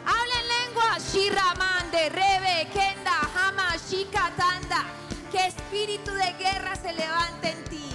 Habla 0.07 0.35
en 0.41 0.49
lenguas. 0.67 1.13
Shiramande, 1.13 2.09
Rebe, 2.09 2.69
Kenda, 2.73 3.21
Hama, 3.35 3.77
Shikatanda. 3.77 4.87
Que 5.31 5.49
espíritu 5.49 6.13
de 6.13 6.33
guerra 6.39 6.75
se 6.77 6.95
levante 6.95 7.51
en 7.51 7.65
ti. 7.65 7.91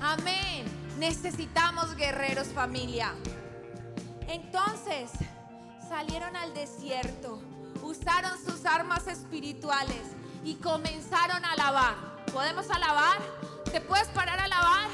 Amén. 0.00 0.64
Necesitamos 0.98 1.94
guerreros, 1.94 2.48
familia. 2.48 3.14
Entonces 4.26 5.12
salieron 5.88 6.34
al 6.34 6.52
desierto, 6.52 7.40
usaron 7.82 8.32
sus 8.44 8.66
armas 8.66 9.06
espirituales 9.06 10.19
y 10.44 10.54
comenzaron 10.56 11.44
a 11.44 11.52
alabar. 11.52 12.24
¿Podemos 12.32 12.68
alabar? 12.70 13.18
¿Te 13.70 13.80
puedes 13.80 14.08
parar 14.08 14.38
a 14.38 14.44
alabar? 14.44 14.88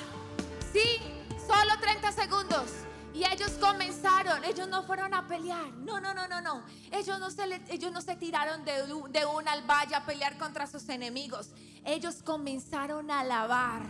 Sí, 0.73 1.01
solo 1.47 1.79
30 1.81 2.13
segundos. 2.13 2.71
Y 3.15 3.25
ellos 3.25 3.53
comenzaron, 3.53 4.45
ellos 4.45 4.69
no 4.69 4.83
fueron 4.83 5.15
a 5.15 5.27
pelear. 5.27 5.73
No, 5.79 6.01
no, 6.01 6.13
no, 6.13 6.29
no, 6.29 6.43
no. 6.43 6.63
Ellos 6.91 7.19
no 7.19 7.31
se, 7.31 7.63
ellos 7.71 7.91
no 7.91 8.03
se 8.03 8.15
tiraron 8.17 8.65
de, 8.65 8.73
de 9.11 9.27
una 9.27 9.53
albaya 9.53 9.99
a 9.99 10.05
pelear 10.05 10.37
contra 10.37 10.67
sus 10.67 10.89
enemigos. 10.91 11.51
Ellos 11.85 12.23
comenzaron 12.23 13.11
a 13.11 13.21
alabar 13.21 13.83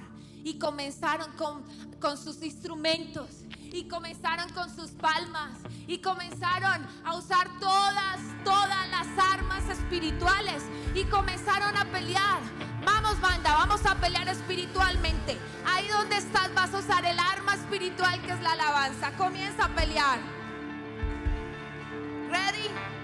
y 0.45 0.61
comenzaron 0.61 1.33
con, 1.33 1.65
con 1.99 2.17
sus 2.17 2.41
instrumentos 2.43 3.27
y 3.73 3.89
comenzaron 3.89 4.49
con 4.53 4.75
sus 4.75 4.93
palmas 4.93 5.59
y 5.89 5.99
comenzaron 5.99 6.87
a 7.05 7.17
usar 7.17 7.49
todas, 7.59 8.21
todas 8.45 8.89
las 8.91 9.09
armas 9.35 9.69
espirituales 9.69 10.63
comenzaron 11.11 11.77
a 11.77 11.85
pelear. 11.87 12.41
Vamos 12.85 13.21
banda, 13.21 13.53
vamos 13.55 13.85
a 13.87 13.95
pelear 13.97 14.29
espiritualmente. 14.29 15.39
Ahí 15.67 15.89
donde 15.89 16.17
estás 16.17 16.53
vas 16.55 16.73
a 16.75 16.79
usar 16.79 17.05
el 17.05 17.19
arma 17.19 17.55
espiritual 17.55 18.21
que 18.23 18.33
es 18.33 18.41
la 18.41 18.53
alabanza. 18.53 19.13
Comienza 19.13 19.65
a 19.65 19.69
pelear. 19.69 20.19
Ready? 22.31 22.96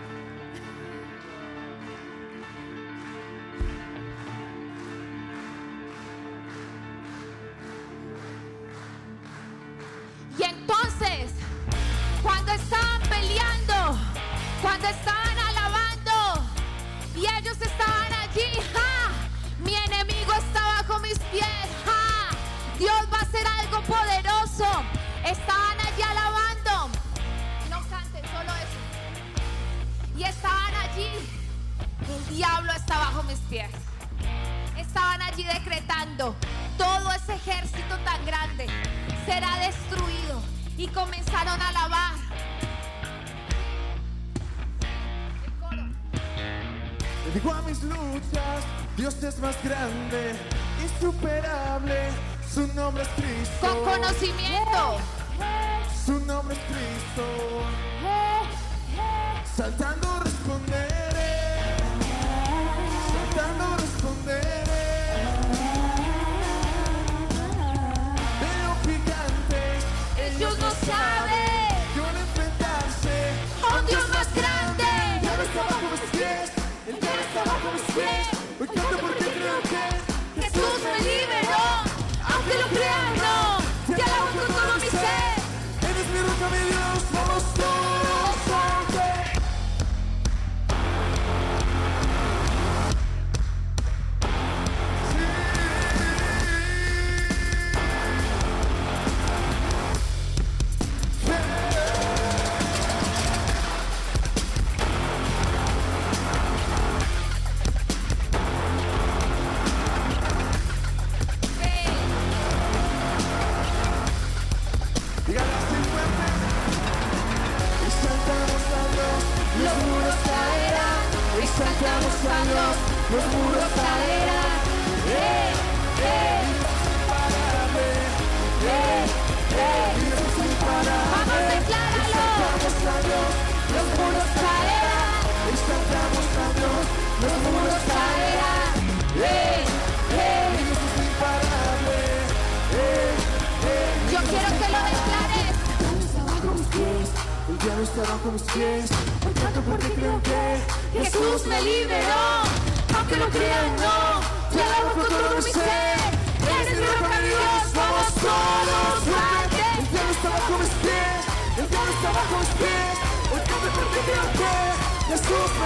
Jesús 165.43 165.59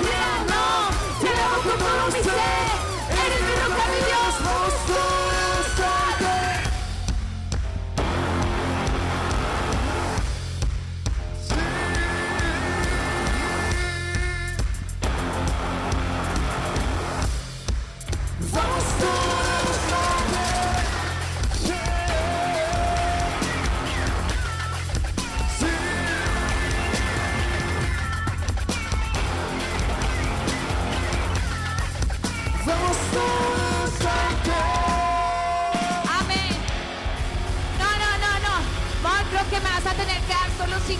me 0.00 0.09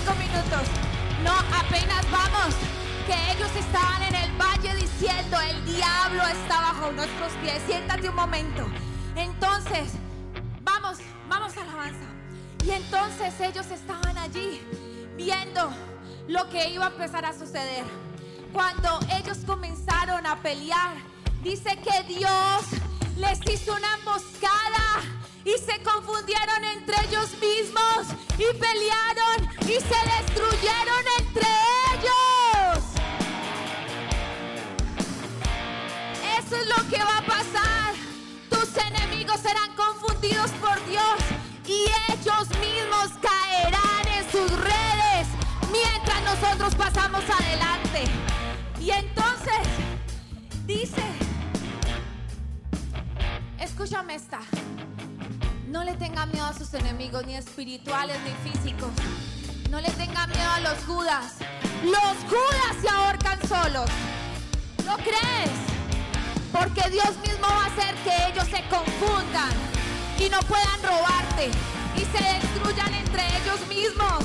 cinco 0.01 0.15
minutos. 0.19 0.69
No, 1.25 1.33
apenas 1.57 2.11
vamos. 2.11 2.55
Que 3.07 3.33
ellos 3.33 3.51
estaban 3.57 4.03
en 4.03 4.15
el 4.15 4.33
valle 4.37 4.75
diciendo, 4.77 5.41
el 5.41 5.65
diablo 5.65 6.23
está 6.27 6.61
bajo 6.61 6.93
nuestros 6.93 7.33
pies. 7.43 7.61
Siéntate 7.67 8.09
un 8.09 8.15
momento. 8.15 8.67
Entonces, 9.17 9.93
vamos, 10.63 10.99
vamos 11.29 11.57
a 11.57 11.63
alabanza. 11.63 12.07
Y 12.65 12.71
entonces 12.71 13.41
ellos 13.41 13.67
estaban 13.71 14.17
allí 14.19 14.61
viendo 15.17 15.71
lo 16.29 16.49
que 16.51 16.71
iba 16.71 16.87
a 16.87 16.91
empezar 16.91 17.25
a 17.25 17.33
suceder. 17.33 17.85
Cuando 18.53 19.01
ellos 19.17 19.39
comenzaron 19.47 20.27
a 20.27 20.37
pelear, 20.37 20.95
dice 21.43 21.79
que 21.79 22.03
Dios 22.05 22.63
les 23.17 23.39
hizo 23.51 23.75
una 23.75 23.95
emboscada 23.95 25.20
y 25.45 25.53
se 25.53 25.83
confundieron 25.83 26.65
entre 26.77 26.95
ellos 27.07 27.31
mismos 27.41 28.15
y 28.37 28.55
pelearon 28.59 29.49
y 29.63 29.75
se 29.81 30.01
destruyeron 30.19 31.05
entre 31.19 31.49
ellos. 31.93 32.85
Eso 36.39 36.57
es 36.57 36.69
lo 36.69 36.89
que 36.89 37.03
va 37.03 37.19
a 37.19 37.27
pasar. 37.27 37.95
Tus 38.51 38.77
enemigos 38.77 39.41
serán 39.41 39.75
confundidos 39.77 40.51
por 40.53 40.85
Dios 40.87 41.17
y 41.67 41.85
ellos 42.13 42.49
mismos 42.61 43.11
caerán 43.21 44.09
en 44.09 44.31
sus 44.31 44.51
redes 44.51 45.29
mientras 45.71 46.23
nosotros 46.23 46.75
pasamos 46.75 47.23
adelante. 47.29 48.05
Y 48.81 48.91
entonces 48.91 49.69
dice, 50.67 51.03
escúchame 53.59 54.15
esta, 54.15 54.41
no 55.71 55.85
le 55.85 55.95
tenga 55.95 56.27
miedo 56.27 56.45
a 56.45 56.53
sus 56.53 56.75
enemigos, 56.75 57.25
ni 57.27 57.37
espirituales 57.37 58.17
ni 58.25 58.51
físicos. 58.51 58.91
No 59.71 59.81
le 59.81 59.91
tenga 59.93 60.27
miedo 60.27 60.51
a 60.51 60.61
los 60.61 60.85
judas. 60.85 61.37
Los 61.85 62.17
judas 62.29 62.77
se 62.81 62.89
ahorcan 62.89 63.39
solos. 63.49 63.89
¿Lo 64.85 64.97
crees? 64.97 65.51
Porque 66.53 66.91
Dios 66.91 67.17
mismo 67.19 67.47
va 67.47 67.65
a 67.65 67.67
hacer 67.67 67.95
que 68.03 68.33
ellos 68.33 68.45
se 68.47 68.63
confundan 68.69 69.51
y 70.19 70.29
no 70.29 70.41
puedan 70.41 70.83
robarte 70.83 71.51
y 71.97 72.01
se 72.01 72.25
destruyan 72.25 72.93
entre 72.95 73.23
ellos 73.39 73.61
mismos. 73.69 74.25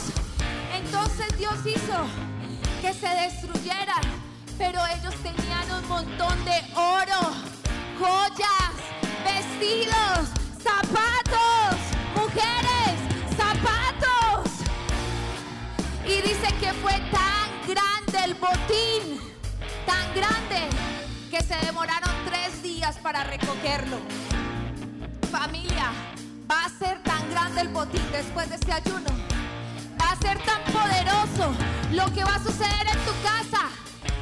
Entonces 0.74 1.28
Dios 1.38 1.56
hizo 1.64 2.08
que 2.82 2.92
se 2.92 3.08
destruyeran, 3.08 4.02
pero 4.58 4.80
ellos 4.98 5.14
tenían 5.22 5.72
un 5.72 5.88
montón 5.88 6.44
de 6.44 6.60
oro, 6.76 7.34
joyas, 8.00 8.74
vestidos, 9.24 10.35
zapatos, 10.66 11.78
mujeres, 12.16 12.96
zapatos. 13.38 14.52
Y 16.04 16.22
dice 16.22 16.48
que 16.60 16.74
fue 16.82 16.94
tan 17.12 17.48
grande 17.68 18.18
el 18.24 18.34
botín, 18.34 19.20
tan 19.86 20.14
grande, 20.16 20.70
que 21.30 21.42
se 21.44 21.56
demoraron 21.66 22.12
tres 22.26 22.64
días 22.64 22.98
para 22.98 23.24
recogerlo. 23.24 23.98
Familia, 25.32 25.92
va 26.50 26.66
a 26.66 26.70
ser 26.70 27.02
tan 27.04 27.30
grande 27.30 27.62
el 27.62 27.68
botín 27.68 28.06
después 28.12 28.50
de 28.50 28.56
este 28.56 28.72
ayuno. 28.72 29.12
Va 30.02 30.12
a 30.12 30.16
ser 30.16 30.38
tan 30.40 30.62
poderoso 30.74 31.54
lo 31.92 32.12
que 32.14 32.24
va 32.24 32.36
a 32.36 32.44
suceder 32.44 32.88
en 32.92 33.00
tu 33.06 33.14
casa 33.22 33.70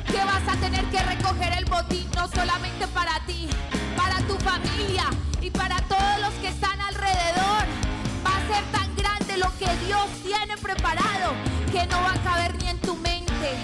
que 0.07 0.23
vas 0.25 0.47
a 0.47 0.59
tener 0.59 0.83
que 0.85 0.99
recoger 0.99 1.53
el 1.57 1.65
botín 1.65 2.07
no 2.15 2.27
solamente 2.27 2.87
para 2.87 3.25
ti, 3.25 3.49
para 3.95 4.17
tu 4.27 4.35
familia 4.39 5.05
y 5.43 5.51
para 5.51 5.75
todos 5.87 6.19
los 6.21 6.33
que 6.35 6.47
están 6.47 6.79
alrededor. 6.79 7.63
Va 8.25 8.37
a 8.37 8.47
ser 8.47 8.63
tan 8.71 8.95
grande 8.95 9.37
lo 9.37 9.51
que 9.59 9.85
Dios 9.85 10.07
tiene 10.23 10.55
preparado 10.57 11.33
que 11.71 11.85
no 11.87 12.01
va 12.01 12.13
a 12.13 12.23
caber 12.23 12.55
ni 12.61 12.69
en 12.69 12.79
tu 12.79 12.95
mente 12.95 13.57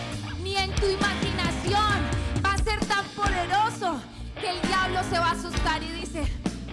ni 0.44 0.58
en 0.58 0.74
tu 0.76 0.88
imaginación. 0.88 1.98
Va 2.46 2.54
a 2.54 2.58
ser 2.58 2.80
tan 2.86 3.06
poderoso 3.16 4.02
que 4.40 4.52
el 4.52 4.62
diablo 4.62 5.02
se 5.10 5.20
va 5.20 5.28
a 5.28 5.32
asustar 5.32 5.82
y 5.82 5.92
dice, 5.92 6.28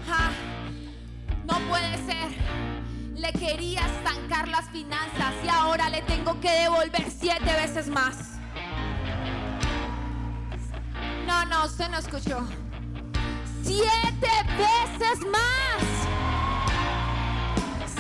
"Ja, 0.09 0.31
no 1.47 1.59
puede 1.69 1.97
ser. 2.05 2.35
Le 3.15 3.33
quería 3.33 3.87
estancar 3.87 4.49
las 4.49 4.69
finanzas 4.71 5.35
y 5.45 5.49
ahora 5.49 5.89
le 5.89 6.03
tengo 6.03 6.41
que 6.41 6.51
devolver 6.51 7.07
siete 7.11 7.53
veces 7.53 7.89
más. 7.89 8.17
No, 11.27 11.45
no, 11.47 11.65
usted 11.65 11.89
no 11.91 11.99
escuchó. 11.99 12.66
Siete 13.67 14.31
veces 14.57 15.27
más. 15.27 15.83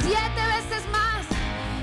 Siete 0.00 0.42
veces 0.54 0.84
más. 0.92 1.26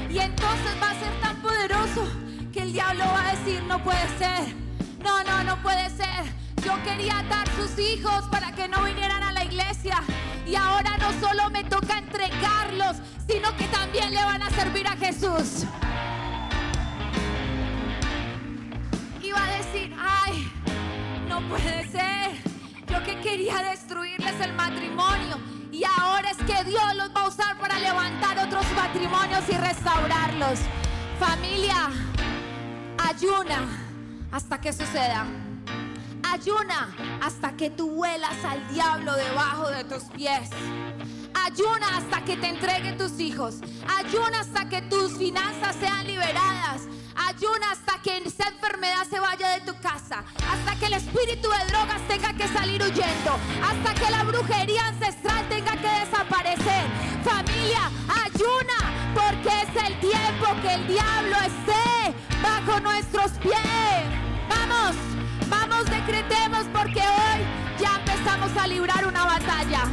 Y 0.10 0.20
entonces 0.20 0.72
va 0.82 0.92
a 0.92 1.00
ser 1.00 1.20
tan 1.20 1.36
poderoso 1.42 2.08
que 2.54 2.62
el 2.62 2.72
diablo 2.72 3.04
va 3.04 3.28
a 3.28 3.36
decir, 3.36 3.62
no 3.64 3.84
puede 3.84 4.08
ser. 4.18 4.56
No, 5.04 5.22
no, 5.26 5.44
no 5.44 5.62
puede 5.62 5.90
ser. 5.90 6.24
Yo 6.64 6.82
quería 6.84 7.26
dar 7.30 7.46
sus 7.58 7.78
hijos 7.78 8.24
para 8.32 8.54
que 8.54 8.70
no 8.70 8.86
vinieran 8.86 9.22
a 9.22 9.34
la 9.34 9.44
iglesia. 9.44 10.02
Y 10.48 10.56
ahora 10.56 10.96
no 10.98 11.12
solo 11.20 11.50
me 11.50 11.66
toca 11.66 11.98
entregarlos, 11.98 12.96
sino 13.28 13.54
que 13.58 13.66
también 13.66 14.14
le 14.14 14.24
van 14.24 14.44
a 14.44 14.50
servir 14.52 14.88
a 14.88 14.96
Jesús. 14.96 15.66
Y 19.22 19.32
va 19.32 19.44
a 19.44 19.58
decir, 19.58 19.94
ay, 20.00 20.50
no 21.28 21.42
puede 21.50 21.86
ser. 21.90 22.53
Yo 22.94 23.02
que 23.02 23.20
quería 23.22 23.58
destruirles 23.72 24.40
el 24.40 24.54
matrimonio. 24.54 25.40
Y 25.72 25.84
ahora 25.84 26.30
es 26.30 26.38
que 26.38 26.64
Dios 26.64 26.96
los 26.96 27.10
va 27.10 27.22
a 27.22 27.28
usar 27.28 27.58
para 27.58 27.80
levantar 27.80 28.38
otros 28.38 28.64
matrimonios 28.76 29.50
y 29.50 29.54
restaurarlos. 29.54 30.60
Familia, 31.20 31.90
ayuna 33.00 33.68
hasta 34.32 34.62
que 34.62 34.72
suceda. 34.72 35.26
Ayuna 36.22 36.96
hasta 37.20 37.54
que 37.58 37.72
tú 37.72 37.90
vuelas 37.96 38.46
al 38.46 38.68
diablo 38.72 39.16
debajo 39.16 39.72
de 39.72 39.86
tus 39.86 40.04
pies. 40.16 40.52
Ayuna 41.34 41.98
hasta 41.98 42.24
que 42.24 42.38
te 42.38 42.48
entregue 42.48 42.94
tus 42.94 43.20
hijos. 43.20 43.56
Ayuna 43.98 44.42
hasta 44.42 44.70
que 44.70 44.84
tus 44.84 45.18
finanzas 45.18 45.76
sean 45.80 46.06
liberadas. 46.06 46.84
Ayuna 47.16 47.72
hasta 47.72 48.02
que 48.02 48.18
esa 48.18 48.48
enfermedad 48.48 49.06
se 49.10 49.20
vaya 49.20 49.50
de 49.50 49.62
tu 49.62 49.76
casa. 49.80 50.24
Hasta 50.52 50.76
que 50.80 50.86
el 50.88 50.94
espíritu 50.94 51.50
de 51.50 51.66
drogas 51.68 52.02
tenga 52.08 52.34
que 52.34 52.48
salir 52.48 52.82
huyendo. 52.82 53.40
Hasta 53.64 53.94
que 53.94 54.12
la 54.12 54.24
brujería 54.24 54.88
ancestral 54.88 55.48
tenga 55.50 55.74
que 55.74 55.90
desaparecer. 56.06 56.84
Familia, 57.24 57.92
ayuna 58.26 58.94
porque 59.14 59.50
es 59.50 59.88
el 59.88 60.00
tiempo 60.00 60.48
que 60.62 60.74
el 60.74 60.88
diablo 60.88 61.36
esté 61.38 62.16
bajo 62.42 62.80
nuestros 62.80 63.32
pies. 63.34 64.04
vamos, 64.50 64.96
vamos, 65.48 65.86
decretemos 65.86 66.66
porque 66.74 67.00
hoy 67.00 67.40
ya 67.80 67.96
empezamos 67.96 68.56
a 68.58 68.68
librar 68.68 69.06
una 69.06 69.26
batalla. 69.26 69.84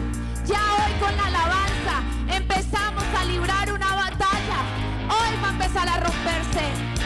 Ya 0.46 0.60
hoy 0.74 0.92
con 1.00 1.16
la 1.16 1.26
alabanza 1.26 2.02
empezamos 2.34 3.04
a 3.18 3.24
librar 3.24 3.72
una 3.72 3.94
batalla. 3.94 4.58
Hoy 5.08 5.36
va 5.42 5.48
a 5.48 5.52
empezar 5.52 5.88
a 5.88 6.00
romperse. 6.00 6.99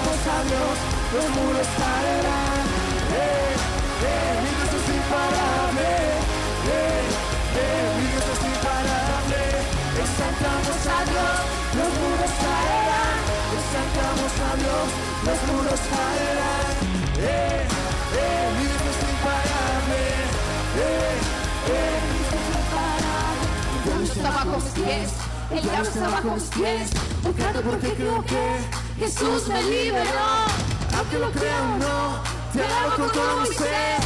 Exaltamos 0.00 0.26
a 0.32 0.40
Dios, 0.48 0.76
los 1.12 1.26
muros 1.36 1.68
caerán. 1.76 2.64
Eh, 3.12 3.52
eh, 4.00 4.32
mi 4.40 4.50
Dios 4.56 4.72
es 4.80 4.86
imparable. 4.96 5.88
Eh, 6.70 7.04
eh, 7.60 7.84
mi 8.00 8.04
Dios 8.08 8.24
es 8.32 8.40
imparable. 8.48 9.40
Exaltamos 10.00 10.80
a 10.88 10.98
Dios, 11.04 11.36
los 11.76 11.90
muros 12.00 12.32
caerán. 12.40 13.20
Exaltamos 13.60 14.32
a 14.40 14.52
Dios, 14.56 14.86
los 15.26 15.40
muros 15.52 15.80
caerán. 15.92 16.72
Eh, 17.20 17.60
eh, 17.60 18.44
mi 18.56 18.64
Dios 18.70 18.84
es 18.88 19.00
imparable. 19.04 20.00
Eh, 20.80 21.12
eh, 21.76 22.00
mi 22.08 22.18
Dios 22.24 22.40
es 22.40 22.46
imparable. 22.56 23.44
El 23.76 23.84
diablo 23.84 24.06
está 24.08 24.30
bajo 24.32 24.56
mis 24.56 24.72
pies. 24.80 25.08
El 25.50 25.60
diablo 25.60 25.88
está 25.92 26.08
bajo 26.08 26.30
mis 26.34 26.48
pies. 26.56 26.88
Buscando 27.22 27.60
porque 27.60 27.88
creo 27.94 28.24
que 28.24 28.89
Jesús 29.00 29.48
me 29.48 29.62
liberó. 29.62 30.44
Aunque 30.94 31.18
lo 31.18 31.30
crea 31.32 31.62
o 31.62 31.78
no, 31.78 32.22
te 32.52 32.62
amo 32.62 32.96
con 32.96 33.10
todo 33.12 33.40
mi 33.40 33.46
ser. 33.46 33.96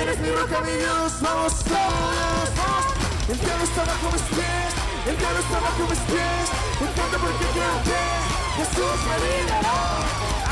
Eres 0.00 0.20
mi 0.20 0.30
roca, 0.30 0.60
mi 0.60 0.70
Dios, 0.70 1.20
vamos 1.20 1.52
todos. 1.64 2.48
El 3.28 3.38
diablo 3.40 3.64
está 3.64 3.84
bajo 3.84 4.06
mis 4.12 4.22
pies, 4.22 4.70
el 5.08 5.18
diablo 5.18 5.40
está 5.40 5.58
bajo 5.58 5.82
mis 5.90 5.98
pies. 5.98 6.46
Buscando 6.78 7.18
porque 7.18 7.46
creo 7.56 7.76
que 7.90 8.02
Jesús 8.58 8.98
me 9.10 9.16
liberó. 9.26 9.78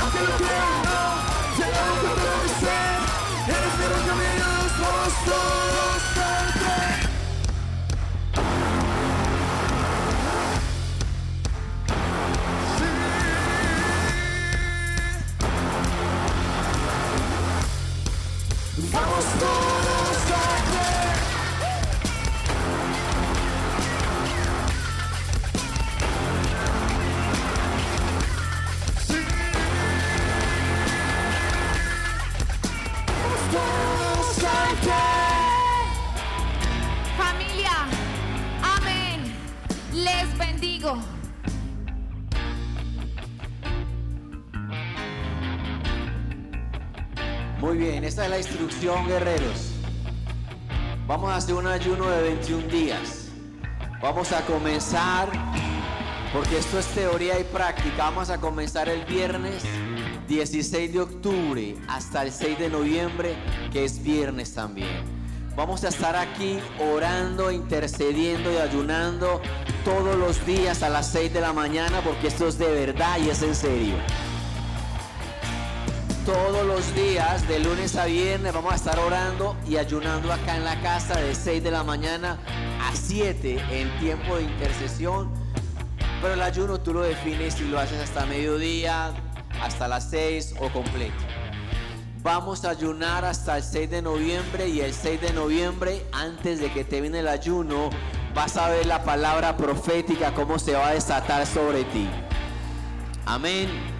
Aunque 0.00 0.20
lo 0.26 0.34
crea 0.42 0.66
o 0.74 0.82
no, 0.90 1.02
te 1.54 1.64
amo 1.70 1.94
con 2.02 2.14
todo 2.18 2.36
mi 2.42 2.50
ser. 2.66 2.98
Eres 3.46 3.74
mi 3.78 3.86
roca, 3.94 4.12
mi 4.18 4.28
Dios, 4.34 4.70
vamos 4.82 5.14
todos, 5.22 6.02
Vamos 18.94 19.24
todos 19.40 20.30
a. 20.30 20.54
Familia, 37.16 37.76
amén. 38.62 39.34
Les 39.92 40.38
bendigo. 40.38 41.23
Muy 47.64 47.78
bien, 47.78 48.04
esta 48.04 48.24
es 48.24 48.30
la 48.30 48.36
instrucción, 48.36 49.06
guerreros. 49.06 49.70
Vamos 51.06 51.30
a 51.30 51.36
hacer 51.36 51.54
un 51.54 51.66
ayuno 51.66 52.10
de 52.10 52.22
21 52.24 52.68
días. 52.68 53.28
Vamos 54.02 54.32
a 54.32 54.42
comenzar, 54.42 55.30
porque 56.34 56.58
esto 56.58 56.78
es 56.78 56.86
teoría 56.88 57.40
y 57.40 57.44
práctica, 57.44 57.96
vamos 57.96 58.28
a 58.28 58.38
comenzar 58.38 58.90
el 58.90 59.02
viernes 59.06 59.62
16 60.28 60.92
de 60.92 61.00
octubre 61.00 61.76
hasta 61.88 62.24
el 62.24 62.32
6 62.32 62.58
de 62.58 62.68
noviembre, 62.68 63.34
que 63.72 63.86
es 63.86 64.02
viernes 64.02 64.52
también. 64.52 65.02
Vamos 65.56 65.84
a 65.84 65.88
estar 65.88 66.16
aquí 66.16 66.58
orando, 66.78 67.50
intercediendo 67.50 68.52
y 68.52 68.58
ayunando 68.58 69.40
todos 69.86 70.18
los 70.18 70.44
días 70.44 70.82
a 70.82 70.90
las 70.90 71.10
6 71.12 71.32
de 71.32 71.40
la 71.40 71.54
mañana, 71.54 72.02
porque 72.02 72.26
esto 72.26 72.46
es 72.46 72.58
de 72.58 72.70
verdad 72.70 73.16
y 73.24 73.30
es 73.30 73.40
en 73.40 73.54
serio 73.54 73.94
todos 76.24 76.66
los 76.66 76.94
días, 76.94 77.46
de 77.48 77.58
lunes 77.58 77.96
a 77.96 78.06
viernes, 78.06 78.52
vamos 78.52 78.72
a 78.72 78.76
estar 78.76 78.98
orando 78.98 79.56
y 79.68 79.76
ayunando 79.76 80.32
acá 80.32 80.56
en 80.56 80.64
la 80.64 80.80
casa 80.80 81.20
de 81.20 81.34
6 81.34 81.62
de 81.62 81.70
la 81.70 81.84
mañana 81.84 82.38
a 82.82 82.94
7 82.94 83.60
en 83.70 83.98
tiempo 83.98 84.36
de 84.36 84.44
intercesión. 84.44 85.30
Pero 86.22 86.34
el 86.34 86.42
ayuno 86.42 86.80
tú 86.80 86.94
lo 86.94 87.02
defines 87.02 87.54
si 87.54 87.64
lo 87.64 87.78
haces 87.78 88.00
hasta 88.00 88.24
mediodía, 88.24 89.12
hasta 89.60 89.86
las 89.86 90.08
6 90.10 90.54
o 90.60 90.70
completo. 90.70 91.14
Vamos 92.22 92.64
a 92.64 92.70
ayunar 92.70 93.26
hasta 93.26 93.58
el 93.58 93.62
6 93.62 93.90
de 93.90 94.00
noviembre 94.00 94.68
y 94.68 94.80
el 94.80 94.94
6 94.94 95.20
de 95.20 95.32
noviembre, 95.34 96.06
antes 96.12 96.58
de 96.58 96.72
que 96.72 96.84
termine 96.84 97.18
el 97.18 97.28
ayuno, 97.28 97.90
vas 98.34 98.56
a 98.56 98.70
ver 98.70 98.86
la 98.86 99.04
palabra 99.04 99.58
profética, 99.58 100.32
cómo 100.32 100.58
se 100.58 100.72
va 100.72 100.88
a 100.88 100.94
desatar 100.94 101.46
sobre 101.46 101.84
ti. 101.84 102.08
Amén. 103.26 103.93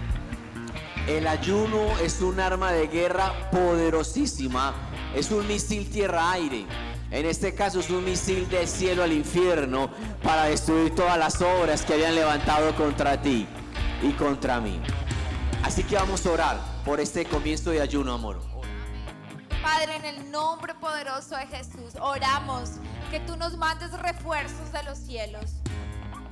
El 1.07 1.27
ayuno 1.27 1.99
es 1.99 2.19
un 2.21 2.39
arma 2.39 2.71
de 2.71 2.87
guerra 2.87 3.51
poderosísima. 3.51 4.73
Es 5.13 5.29
un 5.29 5.47
misil 5.47 5.87
tierra-aire. 5.87 6.65
En 7.11 7.27
este 7.27 7.53
caso 7.53 7.79
es 7.79 7.91
un 7.91 8.03
misil 8.03 8.49
del 8.49 8.67
cielo 8.67 9.03
al 9.03 9.13
infierno 9.13 9.91
para 10.23 10.45
destruir 10.45 10.95
todas 10.95 11.19
las 11.19 11.39
obras 11.43 11.83
que 11.83 11.93
habían 11.93 12.15
levantado 12.15 12.75
contra 12.75 13.21
ti 13.21 13.47
y 14.01 14.13
contra 14.13 14.59
mí. 14.59 14.81
Así 15.63 15.83
que 15.83 15.95
vamos 15.95 16.25
a 16.25 16.31
orar 16.31 16.59
por 16.83 16.99
este 16.99 17.23
comienzo 17.25 17.69
de 17.69 17.81
ayuno, 17.81 18.13
amor. 18.13 18.41
Padre, 19.61 19.97
en 19.97 20.05
el 20.05 20.31
nombre 20.31 20.73
poderoso 20.73 21.35
de 21.37 21.45
Jesús, 21.45 21.93
oramos 22.01 22.71
que 23.11 23.19
tú 23.19 23.37
nos 23.37 23.55
mandes 23.57 23.91
refuerzos 23.91 24.71
de 24.71 24.81
los 24.81 24.97
cielos. 24.97 25.53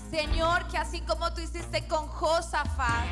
Señor, 0.09 0.67
que 0.67 0.79
así 0.79 1.01
como 1.01 1.31
tú 1.31 1.41
hiciste 1.41 1.87
con 1.87 2.07
Josafat 2.07 3.05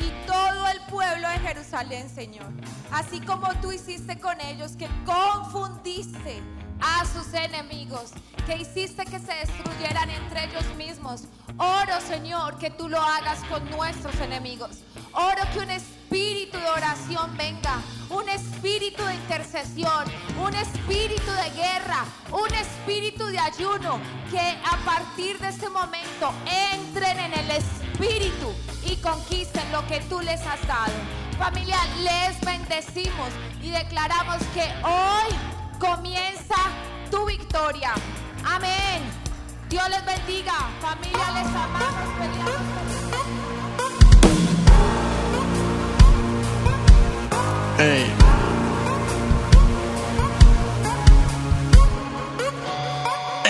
y 0.00 0.26
todo 0.26 0.68
el 0.68 0.80
pueblo 0.90 1.28
de 1.28 1.38
Jerusalén, 1.38 2.08
Señor, 2.08 2.46
así 2.90 3.20
como 3.20 3.48
tú 3.60 3.72
hiciste 3.72 4.18
con 4.18 4.40
ellos, 4.40 4.72
que 4.76 4.88
confundiste 5.04 6.42
a 6.84 7.04
sus 7.06 7.32
enemigos, 7.32 8.10
que 8.46 8.58
hiciste 8.58 9.04
que 9.04 9.18
se 9.18 9.32
destruyeran 9.32 10.10
entre 10.10 10.44
ellos 10.44 10.64
mismos. 10.76 11.22
Oro, 11.56 12.00
Señor, 12.06 12.58
que 12.58 12.70
tú 12.70 12.88
lo 12.88 13.00
hagas 13.00 13.38
con 13.44 13.68
nuestros 13.70 14.14
enemigos. 14.20 14.82
Oro 15.12 15.42
que 15.52 15.60
un 15.60 15.70
espíritu 15.70 16.58
de 16.58 16.68
oración 16.68 17.34
venga, 17.36 17.80
un 18.10 18.28
espíritu 18.28 19.02
de 19.04 19.14
intercesión, 19.14 20.04
un 20.38 20.54
espíritu 20.54 21.32
de 21.32 21.50
guerra, 21.50 22.04
un 22.30 22.54
espíritu 22.54 23.24
de 23.26 23.38
ayuno, 23.38 23.98
que 24.30 24.40
a 24.40 24.76
partir 24.84 25.38
de 25.38 25.48
este 25.48 25.70
momento 25.70 26.32
entren 26.72 27.18
en 27.18 27.32
el 27.32 27.50
espíritu 27.50 28.52
y 28.84 28.96
conquisten 28.96 29.70
lo 29.72 29.86
que 29.86 30.00
tú 30.00 30.20
les 30.20 30.40
has 30.42 30.66
dado. 30.66 30.92
Familia, 31.38 31.78
les 32.02 32.40
bendecimos 32.40 33.30
y 33.62 33.70
declaramos 33.70 34.38
que 34.52 34.62
hoy 34.84 35.53
comienza 35.84 36.60
tu 37.10 37.26
victoria. 37.26 37.92
Amén. 38.44 39.02
Dios 39.68 39.88
les 39.90 40.04
bendiga. 40.04 40.54
Familia, 40.80 41.26
les 41.36 41.46
amamos. 41.46 42.08
Peleamos. 42.18 42.74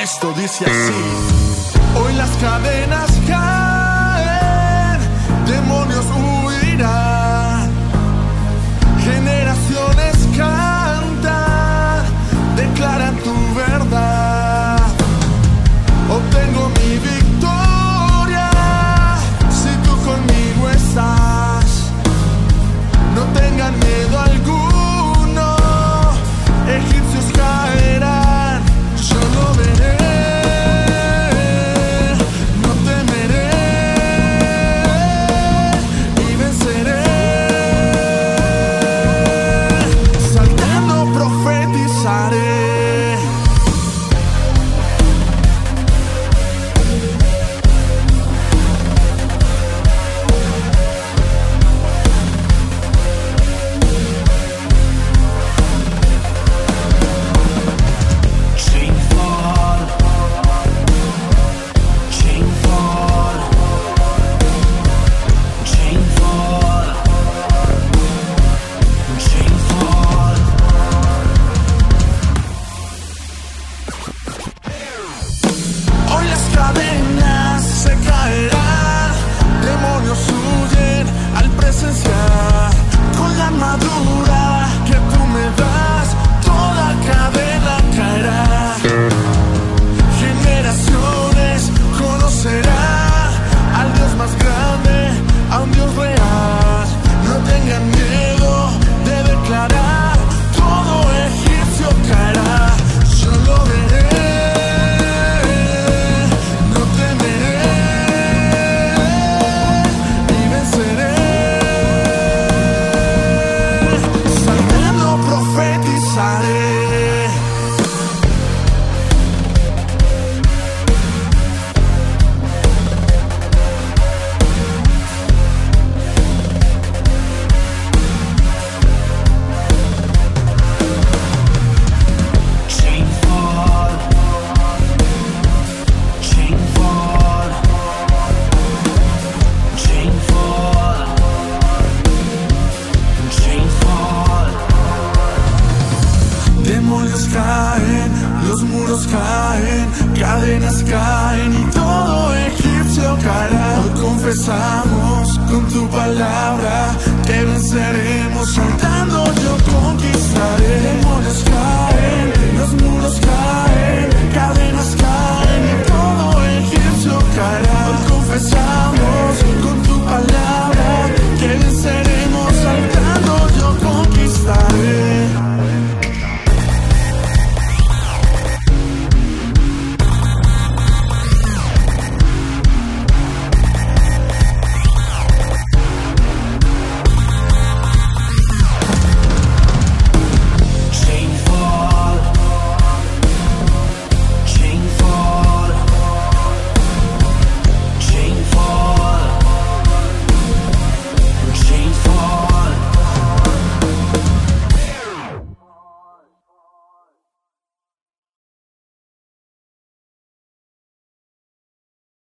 Esto 0.03 0.33
dice 0.33 0.65
así. 0.65 0.93
Hoy 1.97 2.13
las 2.15 2.31
cadenas 2.37 3.11
caen, 3.29 3.64